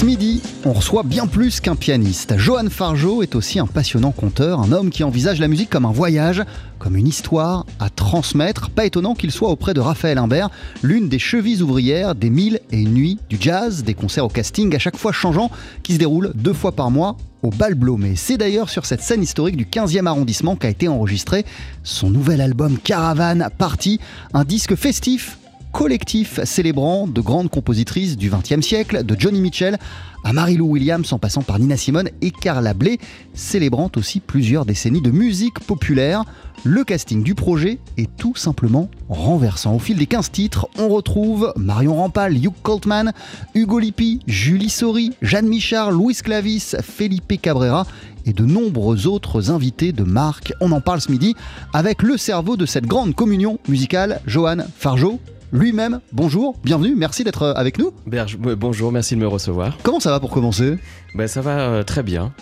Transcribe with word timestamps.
Ce 0.00 0.06
midi, 0.06 0.40
on 0.64 0.72
reçoit 0.72 1.02
bien 1.02 1.26
plus 1.26 1.60
qu'un 1.60 1.76
pianiste. 1.76 2.38
Johan 2.38 2.70
Fargeau 2.70 3.22
est 3.22 3.34
aussi 3.34 3.58
un 3.58 3.66
passionnant 3.66 4.12
conteur, 4.12 4.58
un 4.58 4.72
homme 4.72 4.88
qui 4.88 5.04
envisage 5.04 5.40
la 5.40 5.46
musique 5.46 5.68
comme 5.68 5.84
un 5.84 5.92
voyage, 5.92 6.42
comme 6.78 6.96
une 6.96 7.06
histoire 7.06 7.66
à 7.80 7.90
transmettre. 7.90 8.70
Pas 8.70 8.86
étonnant 8.86 9.14
qu'il 9.14 9.30
soit 9.30 9.50
auprès 9.50 9.74
de 9.74 9.80
Raphaël 9.80 10.16
Imbert, 10.16 10.48
l'une 10.82 11.10
des 11.10 11.18
chevilles 11.18 11.60
ouvrières 11.60 12.14
des 12.14 12.30
mille 12.30 12.60
et 12.72 12.80
une 12.80 12.94
nuits 12.94 13.18
du 13.28 13.36
jazz, 13.38 13.84
des 13.84 13.92
concerts 13.92 14.24
au 14.24 14.30
casting 14.30 14.74
à 14.74 14.78
chaque 14.78 14.96
fois 14.96 15.12
changeants 15.12 15.50
qui 15.82 15.92
se 15.92 15.98
déroulent 15.98 16.32
deux 16.34 16.54
fois 16.54 16.72
par 16.72 16.90
mois 16.90 17.18
au 17.42 17.50
Bal 17.50 17.76
Mais 17.98 18.16
C'est 18.16 18.38
d'ailleurs 18.38 18.70
sur 18.70 18.86
cette 18.86 19.02
scène 19.02 19.22
historique 19.22 19.58
du 19.58 19.66
15e 19.66 20.06
arrondissement 20.06 20.56
qu'a 20.56 20.70
été 20.70 20.88
enregistré 20.88 21.44
son 21.84 22.08
nouvel 22.08 22.40
album 22.40 22.78
Caravane 22.78 23.50
Party, 23.58 24.00
un 24.32 24.44
disque 24.44 24.76
festif 24.76 25.36
collectif 25.72 26.40
célébrant 26.44 27.06
de 27.06 27.20
grandes 27.20 27.50
compositrices 27.50 28.16
du 28.16 28.30
XXe 28.30 28.66
siècle, 28.66 29.04
de 29.04 29.16
Johnny 29.18 29.40
Mitchell 29.40 29.78
à 30.24 30.32
Marie-Lou 30.32 30.66
Williams 30.66 31.12
en 31.12 31.18
passant 31.18 31.42
par 31.42 31.58
Nina 31.58 31.76
Simone 31.76 32.10
et 32.20 32.30
Carla 32.30 32.74
Bley, 32.74 32.98
célébrant 33.32 33.90
aussi 33.96 34.20
plusieurs 34.20 34.66
décennies 34.66 35.00
de 35.00 35.10
musique 35.10 35.60
populaire. 35.60 36.24
Le 36.62 36.84
casting 36.84 37.22
du 37.22 37.34
projet 37.34 37.78
est 37.96 38.14
tout 38.16 38.36
simplement 38.36 38.90
renversant. 39.08 39.74
Au 39.74 39.78
fil 39.78 39.96
des 39.96 40.06
15 40.06 40.30
titres, 40.30 40.68
on 40.78 40.88
retrouve 40.88 41.54
Marion 41.56 41.96
Rampal, 41.96 42.36
Hugh 42.36 42.52
Coltman, 42.62 43.12
Hugo 43.54 43.78
Lippi, 43.78 44.20
Julie 44.26 44.68
Sori, 44.68 45.12
Jeanne 45.22 45.48
Michard, 45.48 45.90
Louis 45.90 46.14
Clavis, 46.14 46.76
Felipe 46.82 47.40
Cabrera 47.40 47.86
et 48.26 48.34
de 48.34 48.44
nombreux 48.44 49.06
autres 49.06 49.50
invités 49.50 49.92
de 49.92 50.04
marque. 50.04 50.52
On 50.60 50.72
en 50.72 50.82
parle 50.82 51.00
ce 51.00 51.10
midi 51.10 51.34
avec 51.72 52.02
le 52.02 52.18
cerveau 52.18 52.58
de 52.58 52.66
cette 52.66 52.86
grande 52.86 53.14
communion 53.14 53.58
musicale, 53.66 54.20
Johan 54.26 54.58
Fargeau 54.76 55.18
lui-même. 55.52 56.00
Bonjour, 56.12 56.56
bienvenue, 56.64 56.94
merci 56.96 57.24
d'être 57.24 57.42
euh, 57.42 57.52
avec 57.54 57.78
nous. 57.78 57.92
Berge, 58.06 58.36
bonjour, 58.38 58.92
merci 58.92 59.14
de 59.14 59.20
me 59.20 59.26
recevoir. 59.26 59.76
Comment 59.82 60.00
ça 60.00 60.10
va 60.10 60.20
pour 60.20 60.30
commencer? 60.30 60.78
Ben, 61.14 61.26
Ça 61.28 61.40
va 61.40 61.58
euh, 61.58 61.82
très 61.82 62.02
bien. 62.02 62.32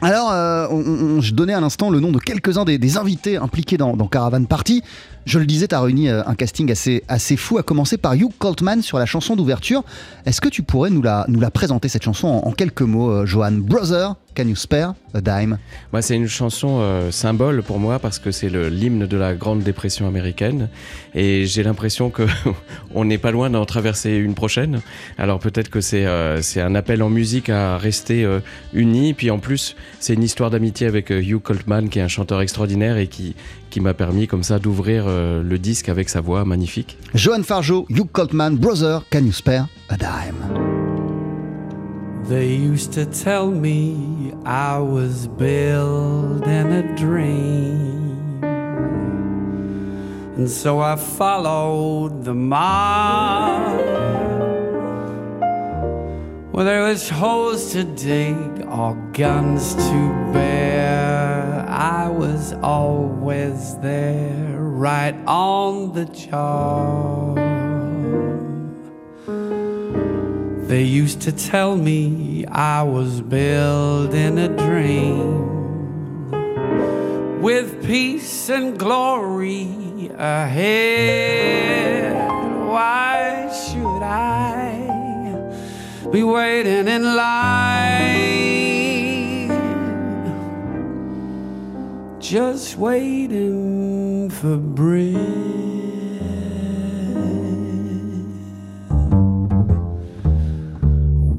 Alors, 0.00 0.30
euh, 0.30 1.20
je 1.20 1.34
donnais 1.34 1.54
à 1.54 1.60
l'instant 1.60 1.90
le 1.90 1.98
nom 1.98 2.12
de 2.12 2.18
quelques-uns 2.18 2.64
des, 2.64 2.96
invités 2.96 3.36
impliqués 3.36 3.76
dans, 3.76 3.96
dans 3.96 4.06
Caravan 4.06 4.44
Party. 4.44 4.82
Je 5.28 5.38
le 5.38 5.44
disais, 5.44 5.68
tu 5.68 5.74
as 5.74 5.82
réuni 5.82 6.08
euh, 6.08 6.22
un 6.24 6.34
casting 6.34 6.72
assez, 6.72 7.04
assez 7.06 7.36
fou, 7.36 7.58
à 7.58 7.62
commencer 7.62 7.98
par 7.98 8.14
Hugh 8.14 8.32
Coltman 8.38 8.80
sur 8.80 8.98
la 8.98 9.04
chanson 9.04 9.36
d'ouverture. 9.36 9.84
Est-ce 10.24 10.40
que 10.40 10.48
tu 10.48 10.62
pourrais 10.62 10.88
nous 10.88 11.02
la, 11.02 11.26
nous 11.28 11.38
la 11.38 11.50
présenter, 11.50 11.88
cette 11.88 12.02
chanson, 12.02 12.28
en, 12.28 12.50
quelques 12.52 12.80
mots, 12.80 13.10
euh, 13.10 13.26
Johan? 13.26 13.52
Brother, 13.52 14.14
Can 14.34 14.44
You 14.44 14.56
Spare 14.56 14.94
a 15.12 15.20
Dime? 15.20 15.58
Moi, 15.92 16.00
C'est 16.00 16.16
une 16.16 16.28
chanson 16.28 16.78
euh, 16.80 17.10
symbole 17.10 17.62
pour 17.62 17.78
moi 17.78 17.98
parce 17.98 18.18
que 18.18 18.30
c'est 18.30 18.48
l'hymne 18.48 19.04
de 19.04 19.16
la 19.18 19.34
Grande 19.34 19.62
Dépression 19.62 20.08
américaine. 20.08 20.70
Et 21.14 21.44
j'ai 21.44 21.62
l'impression 21.62 22.10
qu'on 22.10 23.04
n'est 23.04 23.18
pas 23.18 23.30
loin 23.30 23.50
d'en 23.50 23.66
traverser 23.66 24.12
une 24.12 24.34
prochaine. 24.34 24.80
Alors 25.18 25.40
peut-être 25.40 25.68
que 25.68 25.82
c'est 25.82 26.06
c'est 26.40 26.60
un 26.60 26.74
appel 26.74 27.02
en 27.02 27.10
musique 27.10 27.50
à 27.50 27.76
rester 27.76 28.26
unis. 28.72 29.12
Puis 29.12 29.30
en 29.30 29.38
plus, 29.38 29.74
c'est 29.98 30.14
une 30.14 30.22
histoire 30.22 30.50
d'amitié 30.50 30.86
avec 30.86 31.10
Hugh 31.10 31.42
Coltman, 31.42 31.88
qui 31.88 31.98
est 31.98 32.02
un 32.02 32.08
chanteur 32.08 32.40
extraordinaire 32.40 32.96
et 32.96 33.08
qui, 33.08 33.34
qui 33.70 33.80
m'a 33.80 33.94
permis 33.94 34.28
comme 34.28 34.44
ça 34.44 34.58
d'ouvrir 34.58 35.06
euh, 35.18 35.42
le 35.42 35.58
disque 35.58 35.88
avec 35.88 36.08
sa 36.08 36.20
voix 36.20 36.44
magnifique. 36.44 36.96
Johan 37.14 37.42
Fargeau, 37.42 37.86
Hugh 37.90 38.08
Coltman, 38.10 38.56
Brother, 38.56 39.00
Can 39.10 39.24
You 39.24 39.32
Spare 39.32 39.66
a 39.90 39.96
Dime? 39.96 40.68
They 42.28 42.54
used 42.54 42.92
to 42.92 43.06
tell 43.06 43.50
me 43.50 44.32
I 44.44 44.78
was 44.78 45.26
building 45.38 46.72
a 46.72 46.82
dream. 46.96 48.08
And 50.36 50.48
so 50.48 50.78
I 50.78 50.96
followed 50.96 52.24
the 52.24 52.34
mob. 52.34 53.80
Well, 56.52 56.64
there 56.64 56.82
was 56.82 57.08
holes 57.08 57.72
to 57.72 57.84
dig 57.84 58.36
or 58.68 58.94
guns 59.12 59.74
to 59.74 60.30
bear. 60.32 60.47
Always 62.62 63.76
there, 63.78 64.56
right 64.58 65.14
on 65.26 65.92
the 65.92 66.06
job. 66.06 67.36
They 70.68 70.82
used 70.82 71.22
to 71.22 71.32
tell 71.32 71.76
me 71.76 72.44
I 72.46 72.82
was 72.82 73.20
building 73.20 74.38
a 74.38 74.48
dream 74.48 75.48
with 77.40 77.86
peace 77.86 78.50
and 78.50 78.78
glory 78.78 80.10
ahead. 80.18 82.12
Why 82.66 83.50
should 83.50 84.02
I 84.02 84.68
be 86.10 86.22
waiting 86.22 86.88
in 86.88 87.02
line? 87.16 88.37
Just 92.28 92.76
waiting 92.76 94.28
for 94.28 94.58
bread. 94.58 95.14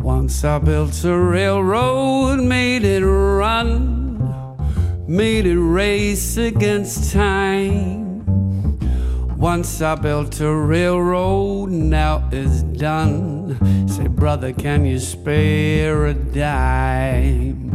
Once 0.02 0.44
I 0.44 0.58
built 0.58 1.04
a 1.04 1.16
railroad, 1.16 2.40
made 2.40 2.84
it 2.84 3.06
run, 3.06 4.18
made 5.08 5.46
it 5.46 5.60
race 5.60 6.38
against 6.38 7.14
time. 7.14 8.34
Once 9.38 9.84
I 9.84 9.94
built 9.94 10.42
a 10.42 10.52
railroad, 10.52 11.70
now 11.70 12.28
it's 12.32 12.64
done. 12.64 13.88
Say, 13.88 14.08
brother, 14.08 14.54
can 14.54 14.86
you 14.86 14.98
spare 14.98 16.08
a 16.08 16.16
dime? 16.16 17.69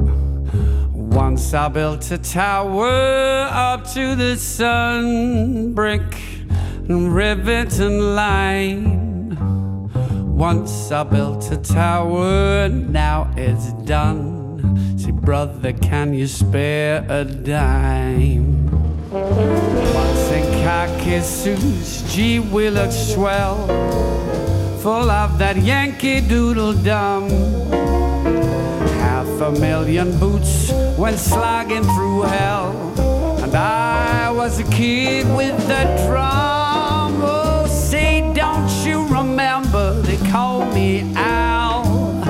Once 1.15 1.55
I 1.55 1.69
built 1.69 2.11
a 2.11 2.19
tower 2.19 3.49
up 3.49 3.87
to 3.93 4.17
the 4.17 4.37
sun, 4.37 5.73
brick 5.73 6.03
and 6.89 7.15
rivet 7.15 7.79
and 7.79 8.17
line. 8.17 9.89
Once 10.37 10.91
I 10.91 11.05
built 11.05 11.53
a 11.53 11.57
tower, 11.57 12.69
now 12.69 13.33
it's 13.37 13.73
done. 13.85 14.99
See, 14.99 15.13
brother, 15.13 15.73
can 15.73 16.15
you 16.15 16.27
spare 16.27 17.07
a 17.09 17.25
dime? 17.25 18.69
Once 19.13 20.31
in 20.33 20.43
khaki 20.65 21.21
suits, 21.21 22.03
gee, 22.13 22.41
we 22.41 22.71
look 22.71 22.91
swell, 22.91 23.69
full 24.83 25.09
of 25.09 25.39
that 25.39 25.57
Yankee 25.59 26.21
Doodle 26.23 26.73
dum. 26.73 27.64
Half 29.35 29.57
a 29.57 29.61
million 29.61 30.17
boots 30.21 30.71
went 30.97 31.19
slogging 31.19 31.83
through 31.83 32.23
hell. 32.23 32.71
And 33.43 33.53
I 33.53 34.31
was 34.31 34.61
a 34.61 34.65
kid 34.71 35.27
with 35.37 35.59
a 35.69 36.07
drum. 36.07 37.21
Oh, 37.21 37.67
say, 37.67 38.21
don't 38.33 38.71
you 38.87 39.05
remember 39.09 40.01
they 40.03 40.19
called 40.31 40.73
me 40.73 41.13
Al? 41.17 42.23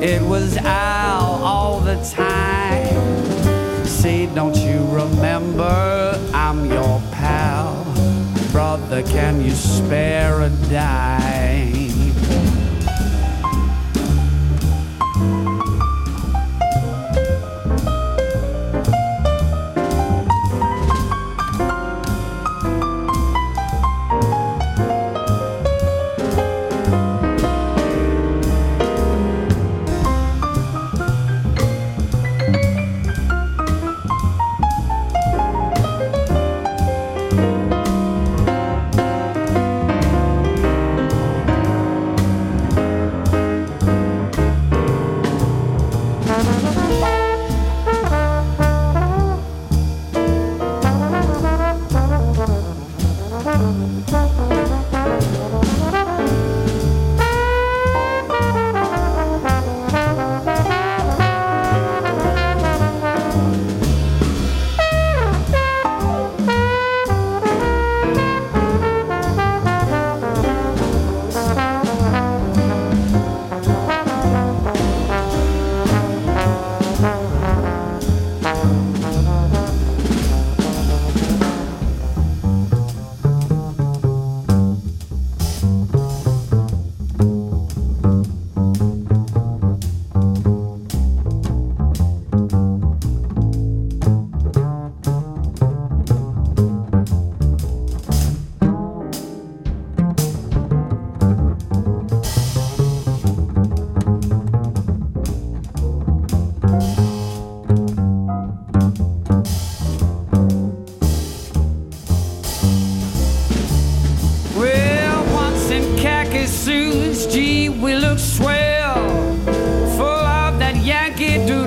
It 0.00 0.22
was 0.22 0.56
Al 0.58 1.42
all 1.42 1.80
the 1.80 1.96
time. 2.04 3.84
Say, 3.84 4.26
don't 4.26 4.56
you 4.56 4.86
remember 4.86 6.16
I'm 6.32 6.64
your 6.66 7.02
pal? 7.10 7.82
Brother, 8.52 9.02
can 9.02 9.44
you 9.44 9.50
spare 9.50 10.42
a 10.42 10.50
dime? 10.70 11.85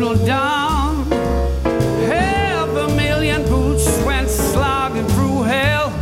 whistle 0.09 0.25
down. 0.25 1.05
Half 2.07 2.69
a 2.69 2.87
million 2.95 3.43
boots 3.43 3.85
went 4.03 4.29
slogging 4.29 5.07
through 5.07 5.43
hell. 5.43 5.93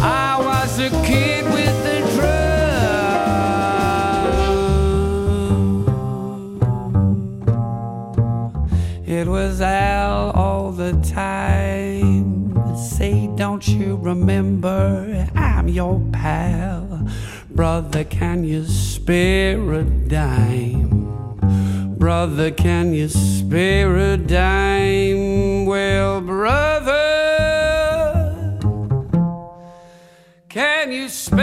I 0.00 0.38
was 0.40 0.78
a 0.78 0.90
kid 1.04 1.44
with 1.44 1.86
a 1.86 2.00
drum. 2.14 2.36
It 9.06 9.26
was 9.26 9.60
Al 9.60 10.30
all 10.30 10.72
the 10.72 10.92
time. 11.02 12.54
Say, 12.76 13.28
don't 13.36 13.66
you 13.66 13.96
remember? 13.96 15.28
I'm 15.34 15.68
your 15.68 16.00
pal. 16.12 17.06
Brother, 17.50 18.04
can 18.04 18.44
you 18.44 18.64
spare 18.64 19.72
a 19.72 19.82
dime? 19.82 21.05
Brother, 22.06 22.52
can 22.52 22.94
you 22.94 23.08
spare 23.08 23.96
a 23.96 24.16
dime? 24.16 25.66
Well, 25.66 26.20
brother, 26.20 26.94
can 30.48 30.92
you 30.92 31.08
spare 31.08 31.42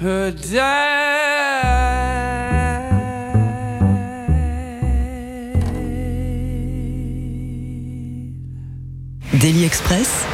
a 0.00 0.32
dime? 0.32 0.88
Daily 9.38 9.66
Express. 9.66 10.24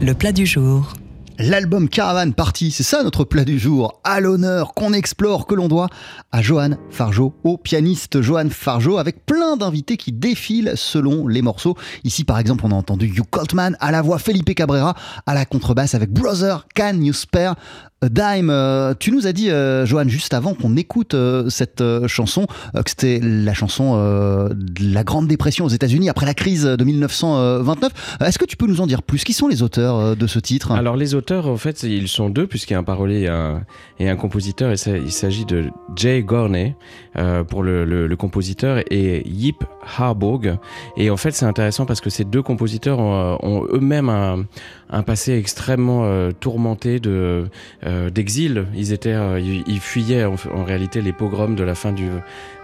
Le 0.00 0.12
plat 0.14 0.32
du 0.32 0.44
jour. 0.44 0.97
L'album 1.40 1.88
Caravan 1.88 2.32
Party, 2.32 2.72
c'est 2.72 2.82
ça 2.82 3.04
notre 3.04 3.22
plat 3.22 3.44
du 3.44 3.60
jour, 3.60 4.00
à 4.02 4.18
l'honneur, 4.18 4.74
qu'on 4.74 4.92
explore, 4.92 5.46
que 5.46 5.54
l'on 5.54 5.68
doit 5.68 5.88
à 6.32 6.42
Johan 6.42 6.70
Fargeau, 6.90 7.32
au 7.44 7.56
pianiste 7.56 8.20
Johan 8.20 8.48
Fargeau, 8.50 8.98
avec 8.98 9.24
plein 9.24 9.56
d'invités 9.56 9.96
qui 9.96 10.10
défilent 10.10 10.72
selon 10.74 11.28
les 11.28 11.40
morceaux. 11.40 11.76
Ici 12.02 12.24
par 12.24 12.40
exemple 12.40 12.64
on 12.66 12.72
a 12.72 12.74
entendu 12.74 13.06
Hugh 13.06 13.30
Coltman, 13.30 13.76
à 13.78 13.92
la 13.92 14.02
voix 14.02 14.18
Felipe 14.18 14.52
Cabrera, 14.52 14.96
à 15.26 15.34
la 15.34 15.44
contrebasse 15.44 15.94
avec 15.94 16.10
Brother 16.10 16.66
Can 16.74 16.94
You 17.02 17.12
Spare 17.12 17.54
a 18.00 18.08
Dime? 18.08 18.50
Euh, 18.50 18.94
tu 18.98 19.10
nous 19.10 19.26
as 19.26 19.32
dit, 19.32 19.50
euh, 19.50 19.84
Johan, 19.84 20.08
juste 20.08 20.34
avant 20.34 20.54
qu'on 20.54 20.76
écoute 20.76 21.14
euh, 21.14 21.48
cette 21.48 21.82
chanson, 22.06 22.46
que 22.74 22.88
c'était 22.90 23.20
la 23.22 23.54
chanson 23.54 23.96
de 23.98 24.94
la 24.94 25.04
Grande 25.04 25.26
Dépression 25.26 25.64
aux 25.64 25.70
États-Unis 25.70 26.08
après 26.08 26.26
la 26.26 26.34
crise 26.34 26.64
de 26.64 26.84
1929. 26.84 28.18
Est-ce 28.20 28.38
que 28.38 28.44
tu 28.44 28.56
peux 28.56 28.66
nous 28.66 28.80
en 28.80 28.86
dire 28.86 29.02
plus? 29.02 29.24
Qui 29.24 29.32
sont 29.32 29.48
les 29.48 29.62
auteurs 29.62 30.16
de 30.16 30.26
ce 30.26 30.38
titre? 30.38 30.72
Alors 30.72 30.96
les 30.96 31.14
auteurs, 31.14 31.27
en 31.30 31.56
fait, 31.56 31.82
ils 31.82 32.08
sont 32.08 32.30
deux, 32.30 32.46
puisqu'il 32.46 32.74
y 32.74 32.76
a 32.76 32.78
un 32.78 32.84
parolier 32.84 33.30
et 33.98 34.08
un, 34.08 34.16
compositeur. 34.16 34.70
Et 34.70 34.76
il 34.96 35.12
s'agit 35.12 35.44
de 35.44 35.70
Jay 35.96 36.22
Gorney 36.22 36.74
euh, 37.16 37.44
pour 37.44 37.62
le 37.62 38.14
compositeur 38.16 38.82
et 38.90 39.22
Yip 39.28 39.64
Harburg. 39.98 40.58
Et 40.96 41.10
en 41.10 41.16
fait, 41.16 41.32
c'est 41.32 41.46
intéressant 41.46 41.86
parce 41.86 42.00
que 42.00 42.10
ces 42.10 42.24
deux 42.24 42.42
compositeurs 42.42 42.98
ont, 42.98 43.38
ont 43.42 43.66
eux-mêmes 43.72 44.08
un, 44.08 44.44
un 44.90 45.02
passé 45.02 45.34
extrêmement 45.34 46.04
euh, 46.04 46.32
tourmenté 46.32 47.00
de 47.00 47.46
euh, 47.86 48.10
d'exil. 48.10 48.66
Ils 48.74 48.92
étaient, 48.92 49.12
euh, 49.12 49.40
ils, 49.40 49.62
ils 49.66 49.80
fuyaient 49.80 50.24
en, 50.24 50.36
en, 50.54 50.64
réalité 50.64 51.02
les 51.02 51.12
pogroms 51.12 51.54
de 51.54 51.64
la 51.64 51.74
fin 51.74 51.92
du 51.92 52.08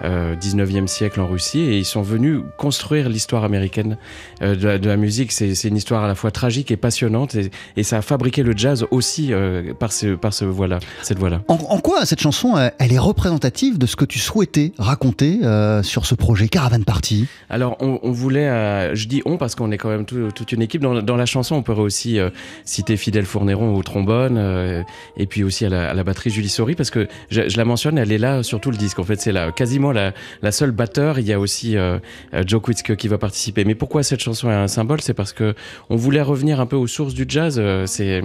19e 0.03 0.87
siècle 0.87 1.21
en 1.21 1.27
Russie 1.27 1.61
et 1.61 1.79
ils 1.79 1.85
sont 1.85 2.03
venus 2.03 2.41
construire 2.59 3.09
l'histoire 3.09 3.45
américaine 3.45 3.97
de 4.41 4.67
la, 4.67 4.79
de, 4.79 4.87
la, 4.87 4.97
musique. 4.97 5.33
C'est 5.33 5.65
une 5.65 5.77
histoire 5.77 6.05
à 6.05 6.09
la 6.09 6.15
fois 6.15 6.31
tragique 6.31 6.71
et 6.71 6.77
passionnante 6.77 7.35
et, 7.35 7.51
et 7.77 7.83
ça 7.83 7.99
a 7.99 8.03
fabriqué 8.03 8.43
le 8.43 8.55
jazz 8.55 8.87
aussi 8.91 9.33
par 9.79 9.93
ce 9.93 10.15
par 10.15 10.35
ce 10.35 10.45
voilà 10.45 10.79
cette 11.03 11.19
voie 11.19 11.31
là. 11.31 11.41
En, 11.49 11.55
en, 11.55 11.79
quoi 11.79 12.05
cette 12.05 12.21
chanson 12.21 12.55
elle 12.79 12.93
est 12.93 12.99
représentative 12.99 13.79
de 13.79 13.87
ce 13.87 13.97
que 13.97 14.05
tu 14.05 14.19
souhaitais 14.19 14.73
raconter 14.79 15.41
sur 15.83 16.05
ce 16.05 16.15
projet 16.15 16.49
Caravan 16.49 16.83
Party? 16.83 17.27
Alors 17.49 17.77
on, 17.81 17.99
on 18.03 18.13
voulait, 18.13 18.95
je 18.95 19.09
dis 19.09 19.23
on 19.25 19.39
parce 19.39 19.55
qu'on 19.55 19.71
est 19.71 19.79
quand 19.79 19.91
même 19.91 20.05
tout, 20.05 20.31
toute 20.35 20.53
une 20.53 20.61
équipe 20.61 20.83
dans, 20.83 21.01
dans 21.01 21.17
la 21.17 21.27
chanson. 21.27 21.55
On 21.57 21.63
pourrait 21.63 21.81
aussi 21.81 22.14
euh, 22.19 22.31
citer 22.65 22.97
Fidèle 22.97 23.25
Fourneron 23.25 23.75
au 23.75 23.83
trombone 23.83 24.37
euh, 24.39 24.83
et 25.17 25.27
puis 25.27 25.45
aussi 25.45 25.65
à 25.65 25.69
la, 25.69 26.05
batterie 26.05 26.31
Julie 26.31 26.49
Sori 26.49 26.75
parce 26.75 26.91
que 26.91 27.09
je, 27.31 27.43
la 27.57 27.65
mentionne, 27.65 27.99
elle 27.99 28.13
est 28.13 28.19
là 28.19 28.43
sur 28.43 28.61
tout 28.61 28.71
le 28.71 28.77
disque. 28.77 28.99
En 28.99 29.05
fait, 29.05 29.21
c'est 29.21 29.33
là 29.33 29.53
quasiment 29.53 29.93
la, 29.93 30.13
seule 30.51 30.73
batteur. 30.73 31.19
Il 31.19 31.27
y 31.27 31.33
a 31.33 31.41
aussi 31.41 31.77
euh, 31.77 31.99
Joe 32.47 32.61
Quitzke 32.61 32.97
qui 32.97 33.09
va 33.09 33.19
participer. 33.19 33.65
Mais 33.65 33.75
pourquoi 33.75 34.03
cette 34.03 34.21
chanson 34.21 34.51
est 34.51 34.55
un 34.55 34.69
symbole? 34.69 35.01
C'est 35.01 35.15
parce 35.15 35.33
que 35.33 35.55
on 35.91 35.97
voulait 35.97 36.23
revenir 36.23 36.61
un 36.61 36.67
peu 36.67 36.77
aux 36.77 36.87
sources 36.87 37.15
du 37.15 37.25
jazz. 37.27 37.61
C'est 37.87 38.23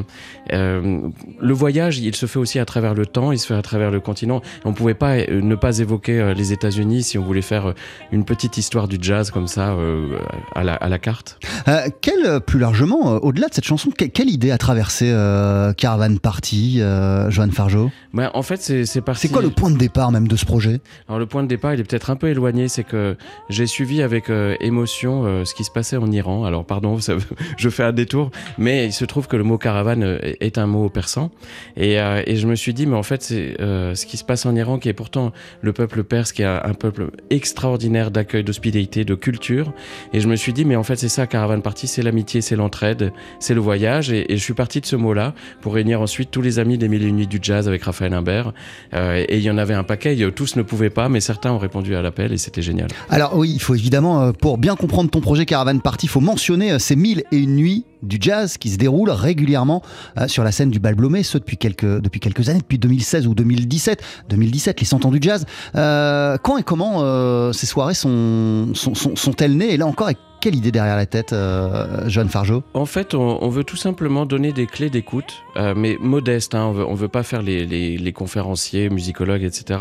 le 0.49 1.53
voyage, 1.53 1.99
il 1.99 2.15
se 2.15 2.25
fait 2.25 2.39
aussi 2.39 2.59
à 2.59 2.65
travers 2.65 2.93
le 2.93 3.05
temps, 3.05 3.31
il 3.31 3.39
se 3.39 3.47
fait 3.47 3.55
à 3.55 3.61
travers 3.61 3.91
le 3.91 3.99
continent. 3.99 4.41
On 4.65 4.73
pouvait 4.73 4.93
pas 4.93 5.17
ne 5.27 5.55
pas 5.55 5.79
évoquer 5.79 6.33
les 6.35 6.53
États-Unis 6.53 7.03
si 7.03 7.17
on 7.17 7.23
voulait 7.23 7.41
faire 7.41 7.73
une 8.11 8.25
petite 8.25 8.57
histoire 8.57 8.87
du 8.87 8.97
jazz 9.01 9.31
comme 9.31 9.47
ça 9.47 9.75
à 10.55 10.63
la, 10.63 10.99
carte. 10.99 11.39
quel 12.01 12.41
plus 12.41 12.59
largement, 12.59 13.17
au-delà 13.23 13.47
de 13.47 13.53
cette 13.53 13.65
chanson 13.65 13.78
que, 13.97 14.05
quelle 14.05 14.29
idée 14.29 14.51
a 14.51 14.57
traversé 14.57 15.09
euh, 15.11 15.73
Caravan 15.73 16.17
Party, 16.17 16.77
euh, 16.79 17.29
Johan 17.29 17.49
Fargeau? 17.51 17.91
Bah, 18.13 18.31
En 18.33 18.41
fait, 18.41 18.57
c'est 18.61 19.01
parti. 19.01 19.27
C'est 19.27 19.33
quoi 19.33 19.41
le 19.41 19.49
point 19.49 19.71
de 19.71 19.77
départ 19.77 20.11
même 20.11 20.27
de 20.27 20.35
ce 20.35 20.45
projet? 20.45 20.81
Alors, 21.07 21.19
le 21.19 21.25
point 21.25 21.43
de 21.43 21.47
départ, 21.47 21.73
il 21.73 21.79
est 21.79 21.83
peut-être 21.83 22.09
un 22.09 22.15
peu 22.15 22.27
éloigné. 22.27 22.67
C'est 22.67 22.83
que 22.83 23.15
j'ai 23.49 23.67
suivi 23.67 24.01
avec 24.01 24.29
euh, 24.29 24.55
émotion 24.59 25.25
euh, 25.25 25.45
ce 25.45 25.53
qui 25.53 25.63
se 25.63 25.71
passait 25.71 25.97
en 25.97 26.11
Iran. 26.11 26.45
Alors, 26.45 26.65
pardon, 26.65 26.99
ça, 26.99 27.13
je 27.57 27.69
fais 27.69 27.83
un 27.83 27.91
détour, 27.93 28.31
mais 28.57 28.85
il 28.85 28.93
se 28.93 29.05
trouve 29.05 29.27
que 29.27 29.37
le 29.37 29.43
mot 29.43 29.57
caravane 29.57 30.03
euh, 30.03 30.19
est 30.21 30.57
un 30.57 30.67
mot 30.67 30.89
persan. 30.89 31.31
Et, 31.77 31.93
et 31.95 32.35
je 32.35 32.47
me 32.47 32.55
suis 32.55 32.73
dit, 32.73 32.85
mais 32.85 32.95
en 32.95 33.03
fait, 33.03 33.21
c'est 33.21 33.55
ce 33.59 34.05
qui 34.05 34.17
se 34.17 34.23
passe 34.23 34.45
en 34.45 34.55
Iran, 34.55 34.79
qui 34.79 34.89
est 34.89 34.93
pourtant 34.93 35.31
le 35.61 35.73
peuple 35.73 36.03
perse, 36.03 36.31
qui 36.31 36.41
est 36.41 36.45
un, 36.45 36.61
un 36.63 36.73
peuple 36.73 37.11
extraordinaire 37.29 38.11
d'accueil, 38.11 38.43
d'hospitalité, 38.43 39.05
de 39.05 39.15
culture. 39.15 39.73
Et 40.13 40.19
je 40.19 40.27
me 40.27 40.35
suis 40.35 40.53
dit, 40.53 40.65
mais 40.65 40.75
en 40.75 40.83
fait, 40.83 40.95
c'est 40.95 41.09
ça, 41.09 41.27
Caravan 41.27 41.61
Party, 41.61 41.87
c'est 41.87 42.01
l'amitié, 42.01 42.41
c'est 42.41 42.55
l'entraide, 42.55 43.11
c'est 43.39 43.53
le 43.53 43.61
Et, 43.75 44.37
je 44.37 44.43
suis 44.43 44.53
parti 44.53 44.81
de 44.81 44.85
ce 44.85 44.95
mot-là 44.95 45.33
pour 45.61 45.73
réunir 45.73 46.01
ensuite 46.01 46.31
tous 46.31 46.41
les 46.41 46.59
amis 46.59 46.77
des 46.77 46.87
Mille 46.87 47.03
et 47.03 47.11
Nuits 47.11 47.27
du 47.27 47.39
Jazz 47.41 47.67
avec 47.67 47.83
Raphaël 47.83 48.13
Imbert. 48.13 48.53
Euh, 48.93 49.23
et 49.27 49.37
il 49.37 49.43
y 49.43 49.51
en 49.51 49.57
avait 49.57 49.73
un 49.73 49.83
paquet, 49.83 50.17
tous 50.35 50.55
ne 50.55 50.61
pouvaient 50.61 50.89
pas, 50.89 51.09
mais 51.09 51.19
certains 51.19 51.51
ont 51.51 51.57
répondu 51.57 51.95
à 51.95 52.01
l'appel 52.01 52.33
et 52.33 52.37
c'était 52.37 52.61
génial. 52.61 52.87
Alors 53.09 53.35
oui, 53.37 53.51
il 53.53 53.61
faut 53.61 53.75
évidemment, 53.75 54.21
euh, 54.21 54.31
pour 54.31 54.57
bien 54.57 54.75
comprendre 54.75 55.09
ton 55.09 55.21
projet 55.21 55.45
Caravan 55.45 55.79
Party, 55.79 56.05
il 56.05 56.09
faut 56.09 56.19
mentionner 56.19 56.71
euh, 56.71 56.79
ces 56.79 56.95
Mille 56.95 57.23
et 57.31 57.37
une 57.37 57.55
nuits 57.55 57.85
du 58.01 58.17
jazz 58.19 58.57
qui 58.57 58.69
se 58.69 58.77
déroulent 58.77 59.09
régulièrement 59.09 59.81
sur 60.27 60.45
la 60.45 60.53
scène 60.53 60.69
du 60.69 60.79
Bal 60.79 60.95
Blomé, 60.95 61.21
ce 61.21 61.37
depuis 61.37 61.57
quelques, 61.57 61.99
depuis 61.99 62.21
quelques 62.21 62.47
années, 62.47 62.59
depuis 62.59 62.79
2016 62.79 63.27
ou 63.27 63.35
2017. 63.35 64.01
2017, 64.29 64.79
les 64.79 64.85
100 64.85 65.05
ans 65.05 65.11
du 65.11 65.19
jazz. 65.21 65.45
quand 65.73 66.57
et 66.57 66.63
comment 66.63 67.51
ces 67.51 67.65
soirées 67.65 67.95
sont, 67.95 68.69
sont, 68.73 68.95
sont, 68.95 69.17
sont-elles 69.17 69.57
nées? 69.57 69.73
Et 69.73 69.77
là 69.77 69.85
encore, 69.85 70.07
avec 70.07 70.17
quelle 70.39 70.55
idée 70.55 70.71
derrière 70.71 70.95
la 70.95 71.05
tête, 71.05 71.33
euh, 71.33 72.07
Johan 72.07 72.27
Fargeau? 72.27 72.63
En 72.73 72.85
fait, 72.85 73.13
on, 73.13 73.49
veut 73.49 73.63
tout 73.63 73.75
simplement 73.75 74.25
donner 74.25 74.53
des 74.53 74.67
clés 74.67 74.89
d'écoute, 74.89 75.43
euh, 75.57 75.73
mais 75.75 75.97
modestes. 75.99 76.55
Hein, 76.55 76.73
on 76.75 76.89
on 76.89 76.93
veut 76.95 77.07
pas 77.07 77.23
faire 77.23 77.41
les, 77.41 77.65
les, 77.65 77.97
les, 77.97 78.13
conférenciers, 78.13 78.89
musicologues, 78.89 79.43
etc. 79.43 79.79